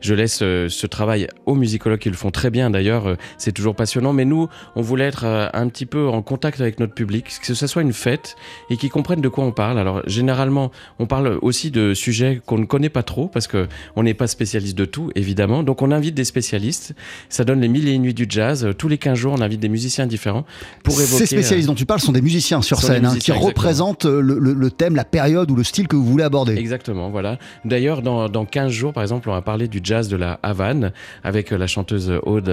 Je 0.00 0.14
laisse 0.14 0.40
euh, 0.42 0.68
ce 0.68 0.86
travail 0.86 1.26
aux 1.46 1.54
musicologues 1.54 2.00
qui 2.00 2.10
le 2.10 2.16
font 2.16 2.30
très 2.30 2.50
bien 2.50 2.70
d'ailleurs. 2.70 3.08
Euh, 3.08 3.16
c'est 3.38 3.52
toujours 3.52 3.74
passionnant. 3.74 4.12
Mais 4.12 4.24
nous, 4.24 4.48
on 4.76 4.82
voulait 4.82 5.06
être 5.06 5.24
un 5.52 5.68
petit 5.68 5.86
peu 5.86 6.08
en 6.08 6.22
contact 6.22 6.60
avec 6.60 6.80
notre 6.80 6.94
public, 6.94 7.26
que 7.40 7.54
ce 7.54 7.66
soit 7.66 7.82
une 7.82 7.92
fête 7.92 8.36
et 8.68 8.76
qu'ils 8.76 8.90
comprennent 8.90 9.20
de 9.20 9.28
quoi 9.28 9.44
on 9.44 9.52
parle. 9.52 9.78
Alors, 9.78 10.02
généralement, 10.06 10.70
on 10.98 11.06
parle 11.06 11.38
aussi 11.42 11.70
de 11.70 11.94
sujets 11.94 12.40
qu'on 12.44 12.58
ne 12.58 12.66
connaît 12.66 12.88
pas 12.88 13.02
trop 13.02 13.28
parce 13.28 13.46
que 13.46 13.68
on 13.96 14.02
n'est 14.02 14.14
pas 14.14 14.26
spécialiste 14.26 14.76
de 14.76 14.84
tout, 14.84 15.10
évidemment. 15.14 15.62
Donc, 15.62 15.82
on 15.82 15.90
invite 15.90 16.14
des 16.14 16.24
spécialistes. 16.24 16.94
Ça 17.28 17.44
donne 17.44 17.60
les 17.60 17.68
mille 17.68 17.88
et 17.88 17.92
une 17.92 18.02
nuits 18.02 18.14
du 18.14 18.26
jazz. 18.28 18.68
Tous 18.78 18.88
les 18.88 18.98
15 18.98 19.18
jours, 19.18 19.34
on 19.36 19.40
invite 19.40 19.60
des 19.60 19.68
musiciens 19.68 19.99
différents 20.06 20.44
pour 20.82 21.00
évoquer. 21.00 21.26
Ces 21.26 21.36
spécialistes 21.36 21.68
dont 21.68 21.74
tu 21.74 21.86
parles 21.86 22.00
sont 22.00 22.12
des 22.12 22.22
musiciens 22.22 22.62
sur 22.62 22.80
scène 22.80 23.02
musiciens, 23.02 23.08
hein, 23.08 23.12
qui 23.12 23.30
exactement. 23.30 23.46
représentent 23.46 24.04
le, 24.04 24.38
le, 24.38 24.52
le, 24.52 24.70
thème, 24.70 24.96
la 24.96 25.04
période 25.04 25.50
ou 25.50 25.54
le 25.54 25.64
style 25.64 25.88
que 25.88 25.96
vous 25.96 26.04
voulez 26.04 26.24
aborder. 26.24 26.56
Exactement, 26.56 27.10
voilà. 27.10 27.38
D'ailleurs, 27.64 28.02
dans, 28.02 28.28
dans 28.28 28.44
15 28.44 28.70
jours, 28.72 28.92
par 28.92 29.02
exemple, 29.02 29.28
on 29.28 29.32
va 29.32 29.42
parler 29.42 29.68
du 29.68 29.80
jazz 29.82 30.08
de 30.08 30.16
la 30.16 30.38
Havane 30.42 30.92
avec 31.24 31.50
la 31.50 31.66
chanteuse 31.66 32.12
Aude 32.24 32.50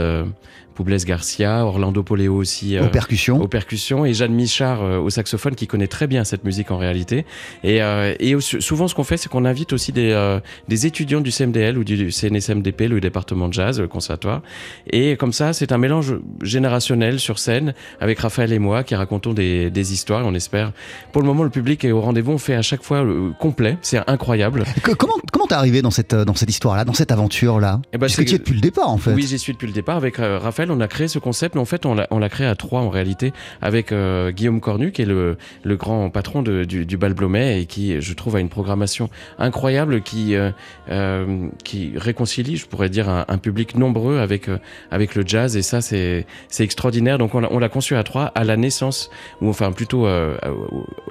Poublès 0.78 1.06
Garcia, 1.06 1.66
Orlando 1.66 2.04
Poléo 2.04 2.36
aussi 2.36 2.78
euh, 2.78 2.86
aux 2.86 2.90
percussions, 2.90 3.42
aux 3.42 3.48
percussions 3.48 4.06
et 4.06 4.14
Jeanne 4.14 4.34
Michard 4.34 4.84
euh, 4.84 5.00
au 5.00 5.10
saxophone 5.10 5.56
qui 5.56 5.66
connaît 5.66 5.88
très 5.88 6.06
bien 6.06 6.24
cette 6.24 6.44
musique 6.44 6.70
en 6.70 6.78
réalité. 6.78 7.26
Et, 7.64 7.82
euh, 7.82 8.14
et 8.20 8.40
souvent 8.40 8.88
ce 8.88 8.94
qu'on 8.94 9.04
fait 9.04 9.18
c'est 9.18 9.28
qu'on 9.28 9.46
invite 9.46 9.74
aussi 9.74 9.92
des, 9.92 10.38
des 10.68 10.86
étudiants 10.86 11.20
du 11.20 11.32
CMDL 11.32 11.80
ou 11.80 11.84
du 11.84 12.12
CNSMDP, 12.12 12.82
le 12.82 13.02
département 13.02 13.48
de 13.48 13.54
jazz, 13.54 13.82
le 13.82 13.88
conservatoire. 13.88 14.44
Et 14.92 15.18
comme 15.18 15.34
ça 15.34 15.52
c'est 15.52 15.72
un 15.72 15.80
mélange 15.80 16.14
générationnel 16.44 17.20
sur 17.20 17.40
scène 17.40 17.74
avec 18.00 18.20
Raphaël 18.20 18.54
et 18.54 18.60
moi 18.60 18.84
qui 18.84 18.94
racontons 18.94 19.34
des, 19.34 19.72
des 19.72 19.94
histoires. 19.94 20.28
On 20.28 20.36
espère. 20.36 20.74
Pour 21.12 21.24
le 21.24 21.28
moment 21.28 21.44
le 21.44 21.50
public 21.50 21.86
est 21.86 21.92
au 21.92 22.02
rendez-vous. 22.02 22.34
On 22.34 22.38
fait 22.38 22.54
à 22.54 22.62
chaque 22.62 22.84
fois 22.84 23.02
le 23.02 23.32
complet. 23.40 23.80
C'est 23.82 24.08
incroyable. 24.08 24.64
Comment 25.00 25.16
comment 25.34 25.48
t'es 25.48 25.56
arrivé 25.56 25.82
dans 25.82 25.90
cette 25.90 26.14
dans 26.14 26.36
cette 26.36 26.52
histoire 26.52 26.76
là, 26.76 26.86
dans 26.86 26.94
cette 26.94 27.12
aventure 27.12 27.60
là 27.60 27.82
eh 27.94 27.98
ben, 27.98 28.02
Parce 28.02 28.16
que 28.16 28.22
tu 28.22 28.36
es 28.36 28.38
depuis 28.38 28.54
le 28.54 28.62
départ 28.62 28.90
en 28.90 28.98
fait. 29.00 29.14
Oui 29.14 29.26
j'y 29.26 29.40
suis 29.40 29.54
depuis 29.54 29.68
le 29.68 29.74
départ 29.74 29.98
avec 29.98 30.18
Raphaël 30.18 30.67
on 30.72 30.80
a 30.80 30.88
créé 30.88 31.08
ce 31.08 31.20
concept, 31.20 31.56
mais 31.56 31.62
en 31.62 31.66
fait, 31.66 31.86
on 31.86 31.96
l'a 31.96 32.30
créé 32.30 32.48
à 32.48 32.56
trois 32.56 32.82
en 32.82 32.90
réalité, 32.90 33.34
avec 33.62 33.92
euh, 33.92 34.32
Guillaume 34.32 34.60
Cornu, 34.60 34.92
qui 34.92 35.02
est 35.02 35.06
le, 35.06 35.38
grand 35.66 36.10
patron 36.10 36.42
du, 36.42 36.98
Bal 36.98 37.14
Blomet 37.14 37.62
et 37.62 37.66
qui, 37.66 38.02
je 38.02 38.14
trouve, 38.14 38.36
a 38.36 38.40
une 38.40 38.50
programmation 38.50 39.10
incroyable 39.38 40.02
qui, 40.02 40.36
euh, 40.36 40.52
euh, 40.90 41.48
qui 41.64 41.94
réconcilie, 41.96 42.58
je 42.58 42.66
pourrais 42.66 42.90
dire, 42.90 43.10
un, 43.10 43.38
public 43.38 43.76
nombreux 43.76 44.18
avec, 44.18 44.50
avec 44.90 45.14
le 45.14 45.24
jazz. 45.26 45.56
Et 45.56 45.62
ça, 45.62 45.82
c'est 45.82 46.26
extraordinaire. 46.60 47.18
Donc, 47.18 47.36
on 47.36 47.60
l'a 47.60 47.70
conçu 47.70 47.96
à 47.96 48.04
trois, 48.04 48.26
à 48.36 48.44
la 48.44 48.58
naissance, 48.58 49.10
ou 49.42 49.50
enfin 49.50 49.72
plutôt 49.72 50.08
à 50.08 50.40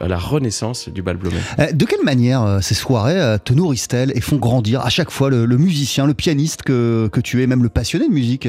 la 0.01 0.19
renaissance 0.19 0.89
du 0.89 1.03
Bal 1.03 1.17
Blomet. 1.17 1.41
de 1.73 1.85
quelle 1.85 2.03
manière 2.05 2.59
ces 2.63 2.75
soirées 2.75 3.37
te 3.45 3.53
nourrissent-elles 3.53 4.13
et 4.17 4.21
font 4.21 4.37
grandir 4.37 4.81
à 4.81 4.91
chaque 4.91 5.11
fois 5.11 5.31
le, 5.31 5.47
le 5.47 5.57
musicien, 5.57 6.07
le 6.07 6.15
pianiste 6.15 6.63
que, 6.63 7.09
que 7.13 7.21
tu 7.21 7.43
es, 7.43 7.47
même 7.47 7.63
le 7.63 7.69
passionné 7.69 8.09
de 8.09 8.13
musique? 8.13 8.49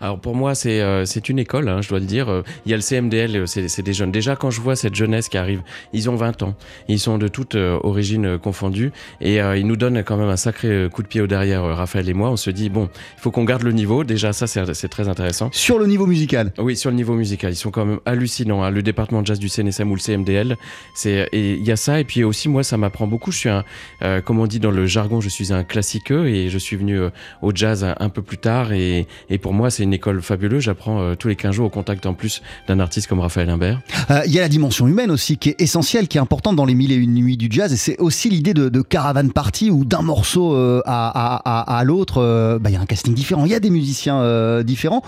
Alors 0.00 0.18
pour 0.20 0.34
moi, 0.34 0.54
c'est 0.54 0.80
euh, 0.80 1.04
c'est 1.04 1.28
une 1.28 1.38
école, 1.38 1.68
hein, 1.68 1.80
je 1.82 1.88
dois 1.88 1.98
le 2.00 2.06
dire. 2.06 2.42
Il 2.66 2.70
y 2.70 2.74
a 2.74 2.76
le 2.76 2.82
CMDL, 2.82 3.36
euh, 3.36 3.46
c'est 3.46 3.68
c'est 3.68 3.82
des 3.82 3.92
jeunes. 3.92 4.12
Déjà, 4.12 4.36
quand 4.36 4.50
je 4.50 4.60
vois 4.60 4.76
cette 4.76 4.94
jeunesse 4.94 5.28
qui 5.28 5.38
arrive, 5.38 5.62
ils 5.92 6.10
ont 6.10 6.16
20 6.16 6.42
ans. 6.42 6.54
Ils 6.88 6.98
sont 6.98 7.18
de 7.18 7.28
toutes 7.28 7.54
euh, 7.54 7.78
origines 7.82 8.26
euh, 8.26 8.38
confondues. 8.38 8.92
Et 9.20 9.40
euh, 9.40 9.56
ils 9.56 9.66
nous 9.66 9.76
donnent 9.76 10.02
quand 10.04 10.16
même 10.16 10.28
un 10.28 10.36
sacré 10.36 10.88
coup 10.92 11.02
de 11.02 11.08
pied 11.08 11.20
au 11.20 11.26
derrière, 11.26 11.62
Raphaël 11.64 12.08
et 12.08 12.14
moi. 12.14 12.30
On 12.30 12.36
se 12.36 12.50
dit, 12.50 12.68
bon, 12.70 12.88
il 13.16 13.20
faut 13.20 13.30
qu'on 13.30 13.44
garde 13.44 13.62
le 13.62 13.72
niveau. 13.72 14.04
Déjà, 14.04 14.32
ça, 14.32 14.46
c'est 14.46 14.74
c'est 14.74 14.88
très 14.88 15.08
intéressant. 15.08 15.48
Sur 15.52 15.78
le 15.78 15.86
niveau 15.86 16.06
musical. 16.06 16.52
Oui, 16.58 16.76
sur 16.76 16.90
le 16.90 16.96
niveau 16.96 17.14
musical, 17.14 17.52
ils 17.52 17.56
sont 17.56 17.70
quand 17.70 17.84
même 17.84 18.00
hallucinants. 18.06 18.62
hein. 18.62 18.70
Le 18.70 18.82
département 18.82 19.22
de 19.22 19.26
jazz 19.26 19.38
du 19.38 19.48
CNSM 19.48 19.90
ou 19.90 19.94
le 19.94 20.00
CMDL, 20.00 20.56
c'est 20.94 21.28
il 21.32 21.62
y 21.64 21.70
a 21.72 21.76
ça. 21.76 22.00
Et 22.00 22.04
puis 22.04 22.24
aussi, 22.24 22.48
moi, 22.48 22.62
ça 22.62 22.76
m'apprend 22.76 23.06
beaucoup. 23.06 23.30
Je 23.32 23.38
suis 23.38 23.48
un, 23.48 23.64
euh, 24.02 24.20
comme 24.20 24.38
on 24.40 24.46
dit 24.46 24.60
dans 24.60 24.70
le 24.70 24.86
jargon, 24.86 25.20
je 25.20 25.28
suis 25.28 25.52
un 25.52 25.64
classiqueux 25.64 26.26
et 26.28 26.48
je 26.50 26.58
suis 26.58 26.76
venu 26.76 26.98
au 27.42 27.52
jazz 27.54 27.84
un, 27.84 27.94
un 28.00 28.08
peu 28.08 28.22
plus 28.22 28.38
tard. 28.38 28.72
Et, 28.72 29.06
et 29.30 29.38
pour 29.38 29.52
moi, 29.52 29.70
c'est 29.70 29.83
une 29.84 29.94
école 29.94 30.20
fabuleuse. 30.22 30.64
J'apprends 30.64 31.00
euh, 31.00 31.14
tous 31.14 31.28
les 31.28 31.36
15 31.36 31.54
jours 31.54 31.66
au 31.66 31.70
contact 31.70 32.06
en 32.06 32.14
plus 32.14 32.42
d'un 32.68 32.80
artiste 32.80 33.06
comme 33.06 33.20
Raphaël 33.20 33.48
Imbert. 33.50 33.80
Euh, 34.10 34.20
Il 34.26 34.32
y 34.32 34.38
a 34.38 34.42
la 34.42 34.48
dimension 34.48 34.86
humaine 34.88 35.10
aussi 35.10 35.36
qui 35.38 35.50
est 35.50 35.60
essentielle, 35.60 36.08
qui 36.08 36.18
est 36.18 36.20
importante 36.20 36.56
dans 36.56 36.64
les 36.64 36.74
mille 36.74 36.92
et 36.92 36.96
une 36.96 37.14
nuits 37.14 37.36
du 37.36 37.48
jazz. 37.50 37.72
Et 37.72 37.76
c'est 37.76 37.98
aussi 37.98 38.28
l'idée 38.30 38.54
de, 38.54 38.82
caravane 38.82 39.32
party 39.32 39.70
où 39.70 39.84
d'un 39.84 40.02
morceau 40.02 40.54
euh, 40.54 40.82
à, 40.84 41.78
à- 41.78 41.84
l'autre, 41.84 42.58
bah, 42.60 42.70
il 42.70 42.72
y 42.72 42.76
a 42.76 42.80
un 42.80 42.86
casting 42.86 43.14
différent. 43.14 43.44
Il 43.44 43.50
y 43.50 43.54
a 43.54 43.60
des 43.60 43.70
musiciens 43.70 44.62
différents. 44.62 45.02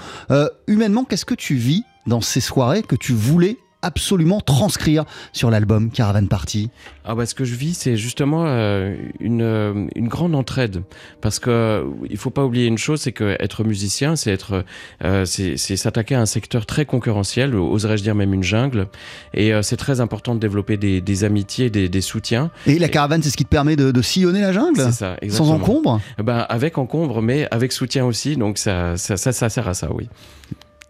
Humainement, 0.67 1.05
qu'est-ce 1.05 1.25
que 1.25 1.35
tu 1.35 1.55
vis 1.55 1.85
dans 2.07 2.21
ces 2.21 2.41
soirées 2.41 2.83
que 2.83 2.97
tu 2.97 3.13
voulais 3.13 3.57
absolument 3.83 4.41
transcrire 4.41 5.05
sur 5.33 5.51
l'album 5.51 5.91
Caravan 5.91 6.27
Party 6.27 6.71
Ah 7.05 7.15
bah, 7.15 7.27
ce 7.27 7.35
que 7.35 7.45
je 7.45 7.55
vis, 7.55 7.75
c'est 7.75 7.97
justement 7.97 8.45
euh, 8.47 8.97
une, 9.21 9.43
euh, 9.43 9.87
une 9.95 10.09
grande 10.09 10.35
entraide. 10.35 10.83
Parce 11.21 11.39
que 11.39 11.51
euh, 11.51 11.85
il 12.11 12.17
faut 12.17 12.31
pas 12.31 12.45
oublier 12.45 12.67
une 12.67 12.79
chose, 12.79 13.01
c'est 13.01 13.13
que 13.13 13.37
être 13.39 13.65
musicien, 13.65 14.17
c'est 14.17 14.33
être, 14.33 14.65
euh, 15.05 15.25
c'est 15.25 15.57
s'attaquer 15.57 16.15
à 16.15 16.21
un 16.21 16.27
secteur 16.27 16.67
très 16.67 16.85
concurrentiel, 16.85 17.55
oserais-je 17.55 18.03
dire 18.03 18.15
même 18.15 18.35
une 18.35 18.43
jungle. 18.43 18.89
Et 19.35 19.53
c'est 19.63 19.77
très 19.77 20.01
important 20.01 20.35
de 20.35 20.41
développer 20.41 20.77
des, 20.77 21.01
des 21.01 21.25
amitiés, 21.25 21.71
des, 21.71 21.89
des 21.89 22.01
soutiens. 22.01 22.51
Et 22.67 22.79
la 22.79 22.89
caravane, 22.89 23.23
c'est 23.23 23.31
ce 23.31 23.37
qui 23.37 23.45
te 23.45 23.51
permet 23.51 23.77
de, 23.77 23.91
de 23.91 24.03
sillonner 24.03 24.41
la 24.41 24.53
jungle 24.53 24.81
C'est 24.81 24.93
ça, 24.93 25.17
sans 25.19 25.23
exactement. 25.23 25.51
encombre? 25.55 26.01
Ben, 26.23 26.39
avec 26.49 26.79
encombre, 26.79 27.23
mais 27.23 27.47
avec 27.51 27.73
soutien 27.73 28.05
aussi. 28.05 28.37
Donc 28.37 28.59
ça, 28.59 28.97
ça, 28.97 29.17
ça, 29.17 29.33
ça 29.33 29.49
sert 29.49 29.69
à 29.69 29.75
ça, 29.75 29.93
oui. 29.93 30.09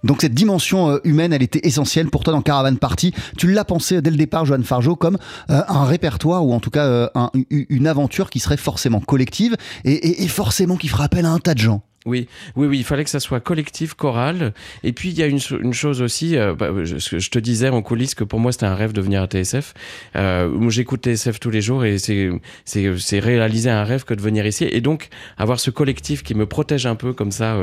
Donc 0.07 0.23
cette 0.23 0.35
dimension 0.35 0.91
euh, 0.91 0.99
humaine, 1.05 1.33
elle 1.33 1.43
était 1.43 1.67
essentielle 1.67 2.09
pour 2.09 2.25
toi 2.25 2.33
dans 2.33 2.43
Caravan 2.43 2.77
Party. 2.77 3.13
Tu 3.37 3.53
l'as 3.53 3.65
pensé 3.65 4.01
dès 4.01 4.11
le 4.11 4.17
départ, 4.17 4.45
Johan 4.47 4.63
Fargeau, 4.63 4.97
comme 4.97 5.19
euh, 5.51 5.63
un 5.69 5.85
répertoire 5.85 6.45
ou 6.47 6.53
en 6.55 6.61
tout 6.61 6.71
cas 6.71 6.85
euh, 6.85 7.09
une 7.51 7.87
aventure 7.87 8.31
qui 8.31 8.41
serait 8.41 8.57
forcément 8.57 9.01
collective 9.01 9.57
et- 9.85 10.23
et 10.25 10.29
forcément 10.29 10.77
qui 10.77 10.89
fera 10.89 11.05
appel 11.05 11.27
à 11.27 11.31
un 11.31 11.39
tas 11.39 11.55
de 11.55 11.59
gens. 11.61 11.83
Oui, 12.07 12.29
oui, 12.55 12.69
oui, 12.69 12.79
il 12.79 12.85
fallait 12.85 13.05
que 13.05 13.11
ça 13.11 13.21
soit 13.21 13.41
collectif, 13.41 13.95
choral. 13.95 14.55
Et 14.85 14.93
puis 14.93 15.11
il 15.11 15.19
y 15.19 15.23
a 15.23 15.27
une, 15.27 15.41
cho- 15.41 15.59
une 15.61 15.75
chose 15.75 16.01
aussi, 16.01 16.37
euh, 16.37 16.55
bah, 16.55 16.71
je, 16.85 17.29
te 17.29 17.39
disais 17.39 17.69
en 17.69 17.83
coulisses 17.83 18.15
que 18.15 18.23
pour 18.25 18.39
moi 18.39 18.53
c'était 18.53 18.67
un 18.67 18.77
rêve 18.77 18.93
de 18.93 19.01
venir 19.01 19.23
à 19.23 19.27
TSF. 19.27 19.75
Euh, 20.15 20.71
j'écoute 20.71 21.03
TSF 21.05 21.41
tous 21.41 21.51
les 21.51 21.61
jours 21.61 21.85
et 21.85 21.99
c'est 21.99 23.19
réaliser 23.19 23.71
un 23.71 23.85
rêve 23.85 24.05
que 24.05 24.15
de 24.15 24.23
venir 24.23 24.47
ici. 24.47 24.67
Et 24.71 24.81
donc 24.81 25.09
avoir 25.37 25.59
ce 25.59 25.71
collectif 25.71 26.23
qui 26.23 26.35
me 26.35 26.47
protège 26.47 26.87
un 26.87 26.95
peu 26.95 27.13
comme 27.13 27.33
ça 27.33 27.57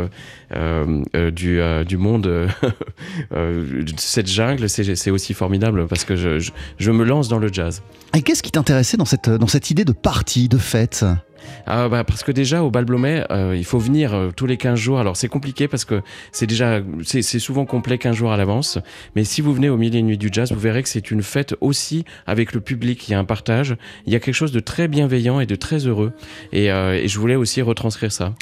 euh, 0.56 1.04
euh, 1.16 1.32
du 1.32 1.62
du 1.88 1.98
monde, 1.98 2.24
de 3.32 3.84
cette 3.98 4.28
jungle, 4.28 4.68
c'est 4.70 5.12
aussi 5.12 5.34
formidable 5.34 5.88
parce 5.88 6.04
que 6.04 6.16
je, 6.16 6.92
me 6.92 7.04
lance 7.04 7.30
dans 7.30 7.40
le 7.40 7.52
jazz. 7.52 7.82
Et 8.16 8.22
qu'est-ce 8.22 8.44
qui 8.44 8.52
t'intéressait 8.52 8.98
dans 8.98 9.06
cette, 9.06 9.72
idée 9.72 9.86
de 9.86 9.94
party, 9.94 10.50
de 10.50 10.58
fête? 10.58 11.06
Ah 11.66 11.90
bah 11.90 12.04
parce 12.04 12.24
que 12.24 12.32
déjà 12.32 12.64
au 12.64 12.72
bal 12.72 12.86
Blomet, 12.86 13.26
euh, 13.32 13.56
il 13.56 13.66
faut 13.66 13.80
venir 13.80 14.14
euh, 14.14 14.30
tous 14.36 14.46
les 14.46 14.58
15 14.58 14.78
jours. 14.78 15.00
Alors 15.00 15.16
c'est 15.16 15.28
compliqué 15.28 15.68
parce 15.68 15.86
que 15.86 16.02
c'est 16.32 16.48
déjà 16.48 16.82
c'est 17.04 17.22
souvent 17.40 17.66
complet 17.66 17.98
15 17.98 18.16
jours 18.16 18.32
à 18.32 18.38
l'avance. 18.38 18.80
Mais 19.16 19.24
si 19.24 19.42
vous 19.42 19.54
venez 19.54 19.70
au 19.70 19.78
milieu 19.78 20.00
et 20.00 20.02
nuit 20.02 20.18
du 20.18 20.30
jazz, 20.32 20.52
vous 20.52 20.60
verrez 20.60 20.84
que 20.84 20.90
c'est 20.90 21.12
une 21.12 21.24
fête 21.24 21.56
aussi 21.62 22.06
avec 22.26 22.54
le 22.54 22.62
public. 22.62 23.08
Il 23.08 23.12
y 23.12 23.14
a 23.14 23.20
un 23.20 23.26
partage. 23.26 23.76
Il 24.06 24.14
y 24.14 24.16
a 24.16 24.20
quelque 24.20 24.36
chose 24.36 24.52
de 24.52 24.60
très 24.60 24.88
bienveillant 24.88 25.40
et 25.40 25.46
de 25.46 25.56
très 25.56 25.88
heureux. 25.88 26.14
Et, 26.52 26.72
euh, 26.72 26.94
et 26.94 27.08
je 27.08 27.20
voulais 27.20 27.36
aussi 27.36 27.62
retranscrire 27.62 28.12
ça. 28.12 28.34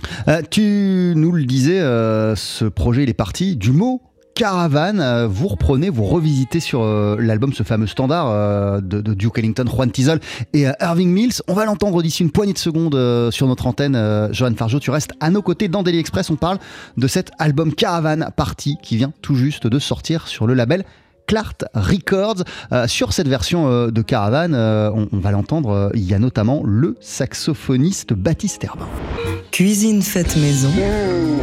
Tu 0.50 1.13
nous 1.15 1.31
le 1.31 1.43
disais, 1.46 1.79
ce 1.79 2.65
projet 2.65 3.03
il 3.03 3.10
est 3.10 3.13
parti 3.13 3.55
du 3.55 3.72
mot 3.72 4.01
caravane. 4.33 5.00
Euh, 5.00 5.27
vous 5.27 5.47
reprenez, 5.47 5.89
vous 5.89 6.05
revisitez 6.05 6.59
sur 6.59 6.81
euh, 6.81 7.17
l'album 7.19 7.53
ce 7.53 7.63
fameux 7.63 7.88
standard 7.88 8.27
euh, 8.29 8.81
de, 8.81 9.01
Duke 9.13 9.38
Ellington, 9.38 9.65
Juan 9.67 9.91
Tizol 9.91 10.19
et 10.53 10.65
Irving 10.79 11.09
Mills. 11.09 11.41
On 11.47 11.53
va 11.53 11.65
l'entendre 11.65 12.01
d'ici 12.01 12.23
une 12.23 12.31
poignée 12.31 12.53
de 12.53 12.57
secondes 12.57 12.97
sur 13.31 13.47
notre 13.47 13.67
antenne. 13.67 14.29
Johan 14.31 14.53
Fargeau, 14.55 14.79
tu 14.79 14.91
restes 14.91 15.11
à 15.19 15.29
nos 15.29 15.41
côtés 15.41 15.67
dans 15.67 15.83
Daily 15.83 16.00
Express. 16.00 16.29
On 16.29 16.35
parle 16.35 16.59
de 16.97 17.07
cet 17.07 17.31
album 17.39 17.73
Caravan 17.73 18.31
Party 18.35 18.77
qui 18.81 18.97
vient 18.97 19.11
tout 19.21 19.35
juste 19.35 19.67
de 19.67 19.79
sortir 19.79 20.27
sur 20.27 20.47
le 20.47 20.53
label 20.53 20.85
Clart 21.31 21.63
Records. 21.73 22.43
Euh, 22.73 22.88
sur 22.88 23.13
cette 23.13 23.29
version 23.29 23.71
euh, 23.71 23.89
de 23.89 24.01
Caravan, 24.01 24.53
euh, 24.53 24.91
on, 24.93 25.07
on 25.13 25.19
va 25.19 25.31
l'entendre, 25.31 25.69
euh, 25.69 25.89
il 25.93 26.03
y 26.03 26.13
a 26.13 26.19
notamment 26.19 26.61
le 26.65 26.97
saxophoniste 27.00 28.11
Baptiste 28.11 28.65
Herbin. 28.65 28.89
Cuisine 29.50 30.01
faite 30.01 30.35
maison, 30.35 30.69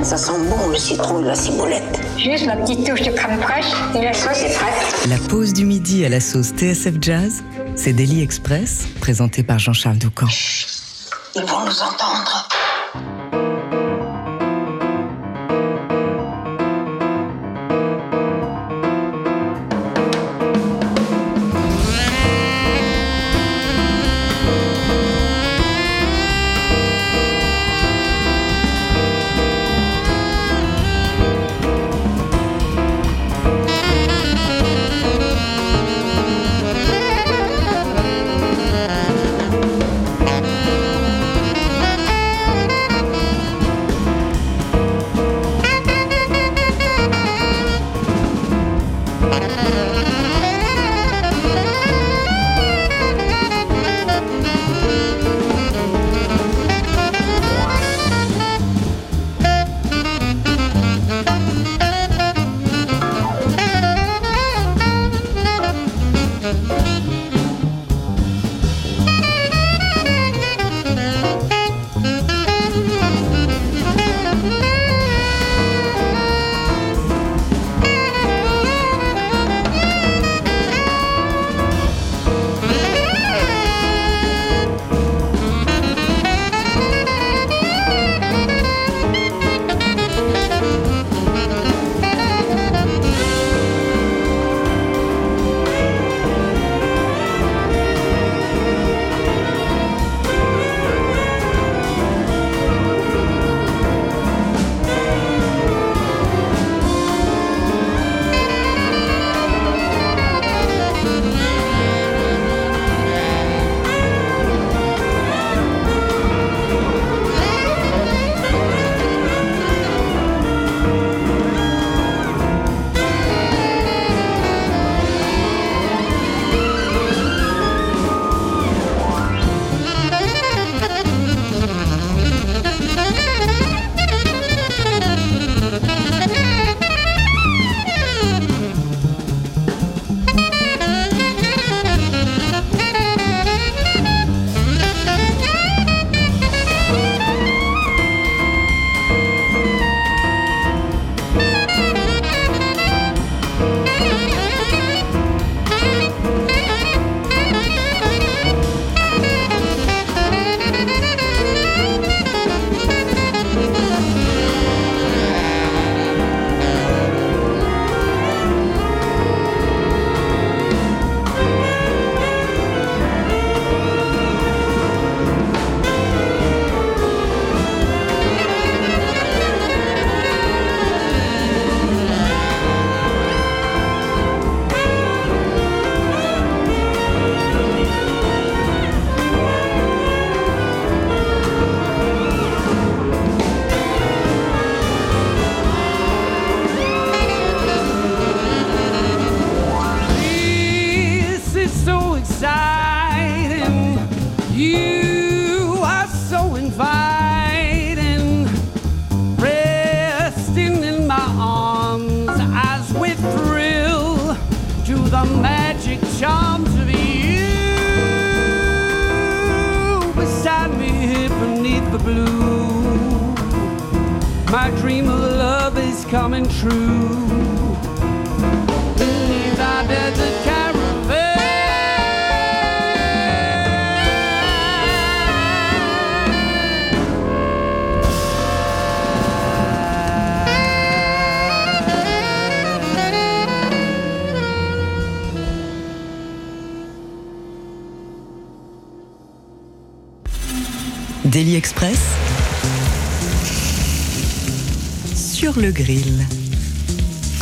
Ça 0.02 0.18
sent 0.18 0.32
bon 0.50 0.68
le 0.68 0.76
citron 0.76 1.22
de 1.22 1.26
la 1.28 1.34
ciboulette. 1.34 2.00
Juste 2.18 2.44
la 2.44 2.56
petite 2.56 2.86
touche 2.86 3.00
de 3.00 3.12
crème 3.12 3.40
fraîche 3.40 3.72
et 3.94 4.04
la 4.04 4.12
sauce 4.12 4.42
est 4.42 4.54
prête. 4.54 5.08
la 5.08 5.16
pause 5.30 5.54
du 5.54 5.64
midi 5.64 6.04
à 6.04 6.10
la 6.10 6.20
sauce 6.20 6.48
TSF 6.48 6.96
Jazz, 7.00 7.42
c'est 7.74 7.94
Daily 7.94 8.20
Express, 8.22 8.86
présenté 9.00 9.42
par 9.42 9.58
Jean-Charles 9.58 9.96
Doucan. 9.96 10.26
Ils 11.34 11.40
vont 11.40 11.64
nous 11.64 11.80
entendre. 11.80 13.47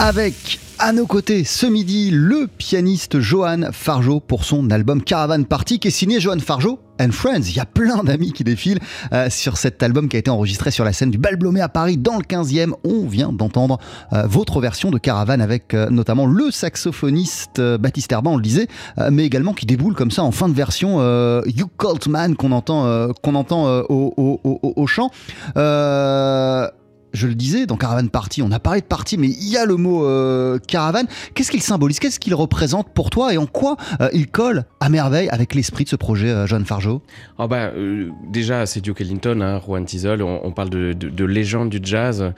Avec 0.07 0.61
à 0.79 0.93
nos 0.93 1.07
côtés 1.07 1.43
ce 1.43 1.67
midi 1.67 2.11
le 2.13 2.47
pianiste 2.47 3.19
Johan 3.19 3.73
Fargeau 3.73 4.21
pour 4.21 4.45
son 4.45 4.71
album 4.71 5.03
Caravan 5.03 5.43
Party 5.45 5.81
qui 5.81 5.89
est 5.89 5.91
signé 5.91 6.21
Johan 6.21 6.39
Fargeau 6.39 6.79
and 7.01 7.11
Friends. 7.11 7.41
Il 7.49 7.57
y 7.57 7.61
a 7.61 7.65
plein 7.65 8.05
d'amis 8.05 8.33
qui 8.33 8.45
défilent 8.45 8.79
euh, 9.13 9.29
sur 9.31 9.57
cet 9.57 9.83
album 9.83 10.09
qui 10.09 10.15
a 10.15 10.21
été 10.21 10.31
enregistré 10.31 10.71
sur 10.71 10.85
la 10.85 10.93
scène 10.93 11.11
du 11.11 11.19
Bal 11.19 11.35
Blomet 11.35 11.61
à 11.61 11.69
Paris 11.69 11.97
dans 11.97 12.19
le 12.19 12.23
15e. 12.23 12.73
On 12.85 13.05
vient 13.07 13.33
d'entendre 13.33 13.79
euh, 14.13 14.27
votre 14.29 14.61
version 14.61 14.91
de 14.93 14.99
Caravan 14.99 15.41
avec 15.41 15.75
euh, 15.75 15.89
notamment 15.91 16.27
le 16.27 16.53
saxophoniste 16.53 17.61
Baptiste 17.61 18.13
Herban, 18.13 18.35
on 18.35 18.37
le 18.37 18.43
disait, 18.43 18.69
mais 19.11 19.25
également 19.25 19.55
qui 19.55 19.67
déboule 19.67 19.95
comme 19.95 20.11
ça 20.13 20.23
en 20.23 20.31
fin 20.31 20.49
de 20.49 20.55
version 20.55 20.99
You 21.47 21.67
Cult 21.79 22.07
Man 22.07 22.37
qu'on 22.37 22.53
entend, 22.53 23.09
qu'on 23.23 23.35
entend 23.35 23.67
au, 23.89 24.15
au- 24.17 24.41
au- 24.45 24.73
au 24.77 24.87
chant. 24.87 25.11
Je 27.17 27.27
le 27.27 27.35
disais, 27.35 27.65
dans 27.65 27.79
Caravan 27.79 28.07
Party, 28.09 28.43
on 28.43 28.53
a 28.53 28.59
parlé 28.59 28.83
de 28.83 28.87
party, 28.87 29.17
mais 29.17 29.29
il 29.29 29.49
y 29.49 29.57
a 29.57 29.65
le 29.65 29.77
mot 29.77 30.05
euh, 30.05 30.59
caravane. 30.59 31.07
Qu'est-ce 31.35 31.51
qu'il 31.51 31.63
symbolise? 31.63 31.99
Qu'est-ce 31.99 32.21
qu'il 32.21 32.35
représente 32.35 32.93
pour 32.93 33.09
toi 33.09 33.33
et 33.33 33.39
en 33.39 33.47
quoi 33.47 33.79
euh, 34.03 34.11
il 34.13 34.27
colle 34.27 34.67
à 34.81 34.91
merveille 34.91 35.31
avec 35.31 35.55
l'esprit 35.55 35.85
de 35.85 35.89
ce 35.89 35.97
projet, 35.97 36.29
euh, 36.29 36.47
John 36.47 36.67
Fargeau? 36.67 37.01
Oh 37.39 37.49
bah, 37.49 37.71
déjà, 38.31 38.67
c'est 38.67 38.83
Duke 38.83 39.01
Ellington, 39.01 39.41
hein, 39.41 39.61
Juan 39.67 39.87
Tizol. 39.87 40.21
On, 40.21 40.53
parle 40.53 40.69
de, 40.69 40.93
de, 40.93 41.09
de 41.09 41.25
légende 41.25 41.71
du 41.71 41.81
jazz. 41.83 42.33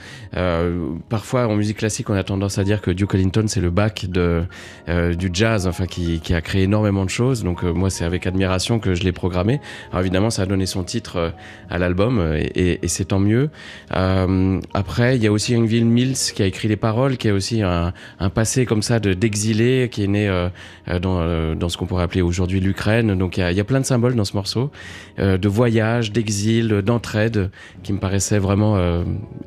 Parfois, 1.08 1.48
en 1.48 1.56
musique 1.56 1.78
classique, 1.78 2.08
on 2.10 2.14
a 2.14 2.22
tendance 2.22 2.58
à 2.58 2.64
dire 2.64 2.80
que 2.80 2.92
Duke 2.92 3.14
Ellington, 3.14 3.46
c'est 3.48 3.60
le 3.60 3.70
bac 3.70 4.06
du 4.06 5.30
jazz, 5.32 5.66
enfin, 5.66 5.86
qui, 5.86 6.22
a 6.32 6.40
créé 6.40 6.62
énormément 6.62 7.04
de 7.04 7.10
choses. 7.10 7.42
Donc, 7.42 7.64
moi, 7.64 7.90
c'est 7.90 8.04
avec 8.04 8.28
admiration 8.28 8.78
que 8.78 8.94
je 8.94 9.02
l'ai 9.02 9.12
programmé. 9.12 9.60
Alors, 9.90 10.02
évidemment, 10.02 10.30
ça 10.30 10.42
a 10.42 10.46
donné 10.46 10.66
son 10.66 10.84
titre 10.84 11.32
à 11.68 11.78
l'album 11.78 12.22
et 12.34 12.86
c'est 12.86 13.06
tant 13.06 13.18
mieux. 13.18 13.50
Après, 14.74 15.16
il 15.16 15.22
y 15.22 15.26
a 15.26 15.32
aussi 15.32 15.54
Yngwie 15.54 15.84
Mills 15.84 16.16
qui 16.34 16.42
a 16.42 16.46
écrit 16.46 16.68
les 16.68 16.76
paroles, 16.76 17.16
qui 17.16 17.28
a 17.28 17.34
aussi 17.34 17.62
un, 17.62 17.92
un 18.18 18.30
passé 18.30 18.66
comme 18.66 18.82
ça 18.82 19.00
de 19.00 19.14
d'exilé, 19.14 19.88
qui 19.90 20.04
est 20.04 20.08
né 20.08 20.28
euh, 20.28 20.48
euh, 20.88 20.98
dans, 20.98 21.20
euh, 21.20 21.54
dans 21.54 21.68
ce 21.68 21.76
qu'on 21.76 21.86
pourrait 21.86 22.04
appeler 22.04 22.22
aujourd'hui 22.22 22.60
l'Ukraine. 22.60 23.16
Donc, 23.16 23.36
il 23.36 23.40
y, 23.40 23.42
a, 23.42 23.50
il 23.50 23.56
y 23.56 23.60
a 23.60 23.64
plein 23.64 23.80
de 23.80 23.86
symboles 23.86 24.14
dans 24.14 24.24
ce 24.24 24.34
morceau 24.34 24.70
euh, 25.18 25.38
de 25.38 25.48
voyage, 25.48 26.12
d'exil, 26.12 26.68
d'entraide, 26.82 27.50
qui 27.82 27.92
me 27.92 27.98
paraissait 27.98 28.38
vraiment 28.38 28.78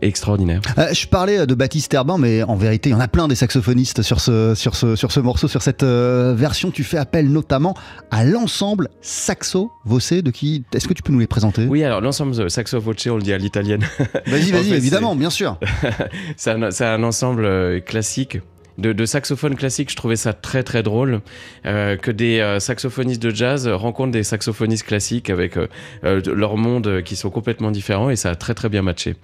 extraordinaire. 0.01 0.61
Je 0.91 1.07
parlais 1.07 1.45
de 1.45 1.55
Baptiste 1.55 1.93
Herbin, 1.93 2.17
mais 2.17 2.43
en 2.43 2.55
vérité, 2.55 2.89
il 2.89 2.93
y 2.93 2.95
en 2.95 2.99
a 2.99 3.07
plein 3.07 3.27
des 3.27 3.35
saxophonistes 3.35 4.01
sur 4.01 4.19
ce, 4.19 4.55
sur 4.55 4.75
ce, 4.75 4.95
sur 4.95 5.11
ce 5.11 5.19
morceau, 5.19 5.47
sur 5.47 5.61
cette 5.61 5.83
version. 5.83 6.71
Tu 6.71 6.83
fais 6.83 6.97
appel 6.97 7.31
notamment 7.31 7.75
à 8.09 8.23
l'ensemble 8.23 8.89
Saxo 9.01 9.71
Vossé, 9.85 10.21
de 10.21 10.31
qui 10.31 10.63
Est-ce 10.73 10.87
que 10.87 10.93
tu 10.93 11.03
peux 11.03 11.13
nous 11.13 11.19
les 11.19 11.27
présenter? 11.27 11.65
Oui, 11.67 11.83
alors 11.83 12.01
l'ensemble 12.01 12.49
Saxo 12.49 12.79
Voce, 12.79 13.07
on 13.07 13.15
le 13.15 13.21
dit 13.21 13.33
à 13.33 13.37
l'italienne. 13.37 13.85
Vas-y, 14.27 14.51
vas-y, 14.51 14.69
fait, 14.89 15.00
évidemment, 15.01 15.15
bien 15.15 15.29
sûr. 15.29 15.57
c'est 16.37 16.51
un, 16.85 17.03
ensemble 17.03 17.45
euh, 17.45 17.79
classique. 17.79 18.39
De, 18.77 18.93
de 18.93 19.05
saxophones 19.05 19.55
classiques, 19.55 19.91
je 19.91 19.95
trouvais 19.95 20.15
ça 20.15 20.33
très 20.33 20.63
très 20.63 20.81
drôle 20.81 21.21
euh, 21.65 21.97
que 21.97 22.09
des 22.09 22.39
euh, 22.39 22.59
saxophonistes 22.59 23.21
de 23.21 23.29
jazz 23.29 23.67
rencontrent 23.67 24.13
des 24.13 24.23
saxophonistes 24.23 24.85
classiques 24.87 25.29
avec 25.29 25.57
euh, 25.57 25.67
leurs 26.03 26.57
mondes 26.57 26.87
euh, 26.87 27.01
qui 27.01 27.15
sont 27.15 27.29
complètement 27.29 27.69
différents 27.69 28.09
et 28.09 28.15
ça 28.15 28.29
a 28.31 28.35
très 28.35 28.53
très 28.53 28.69
bien 28.69 28.81
matché. 28.81 29.15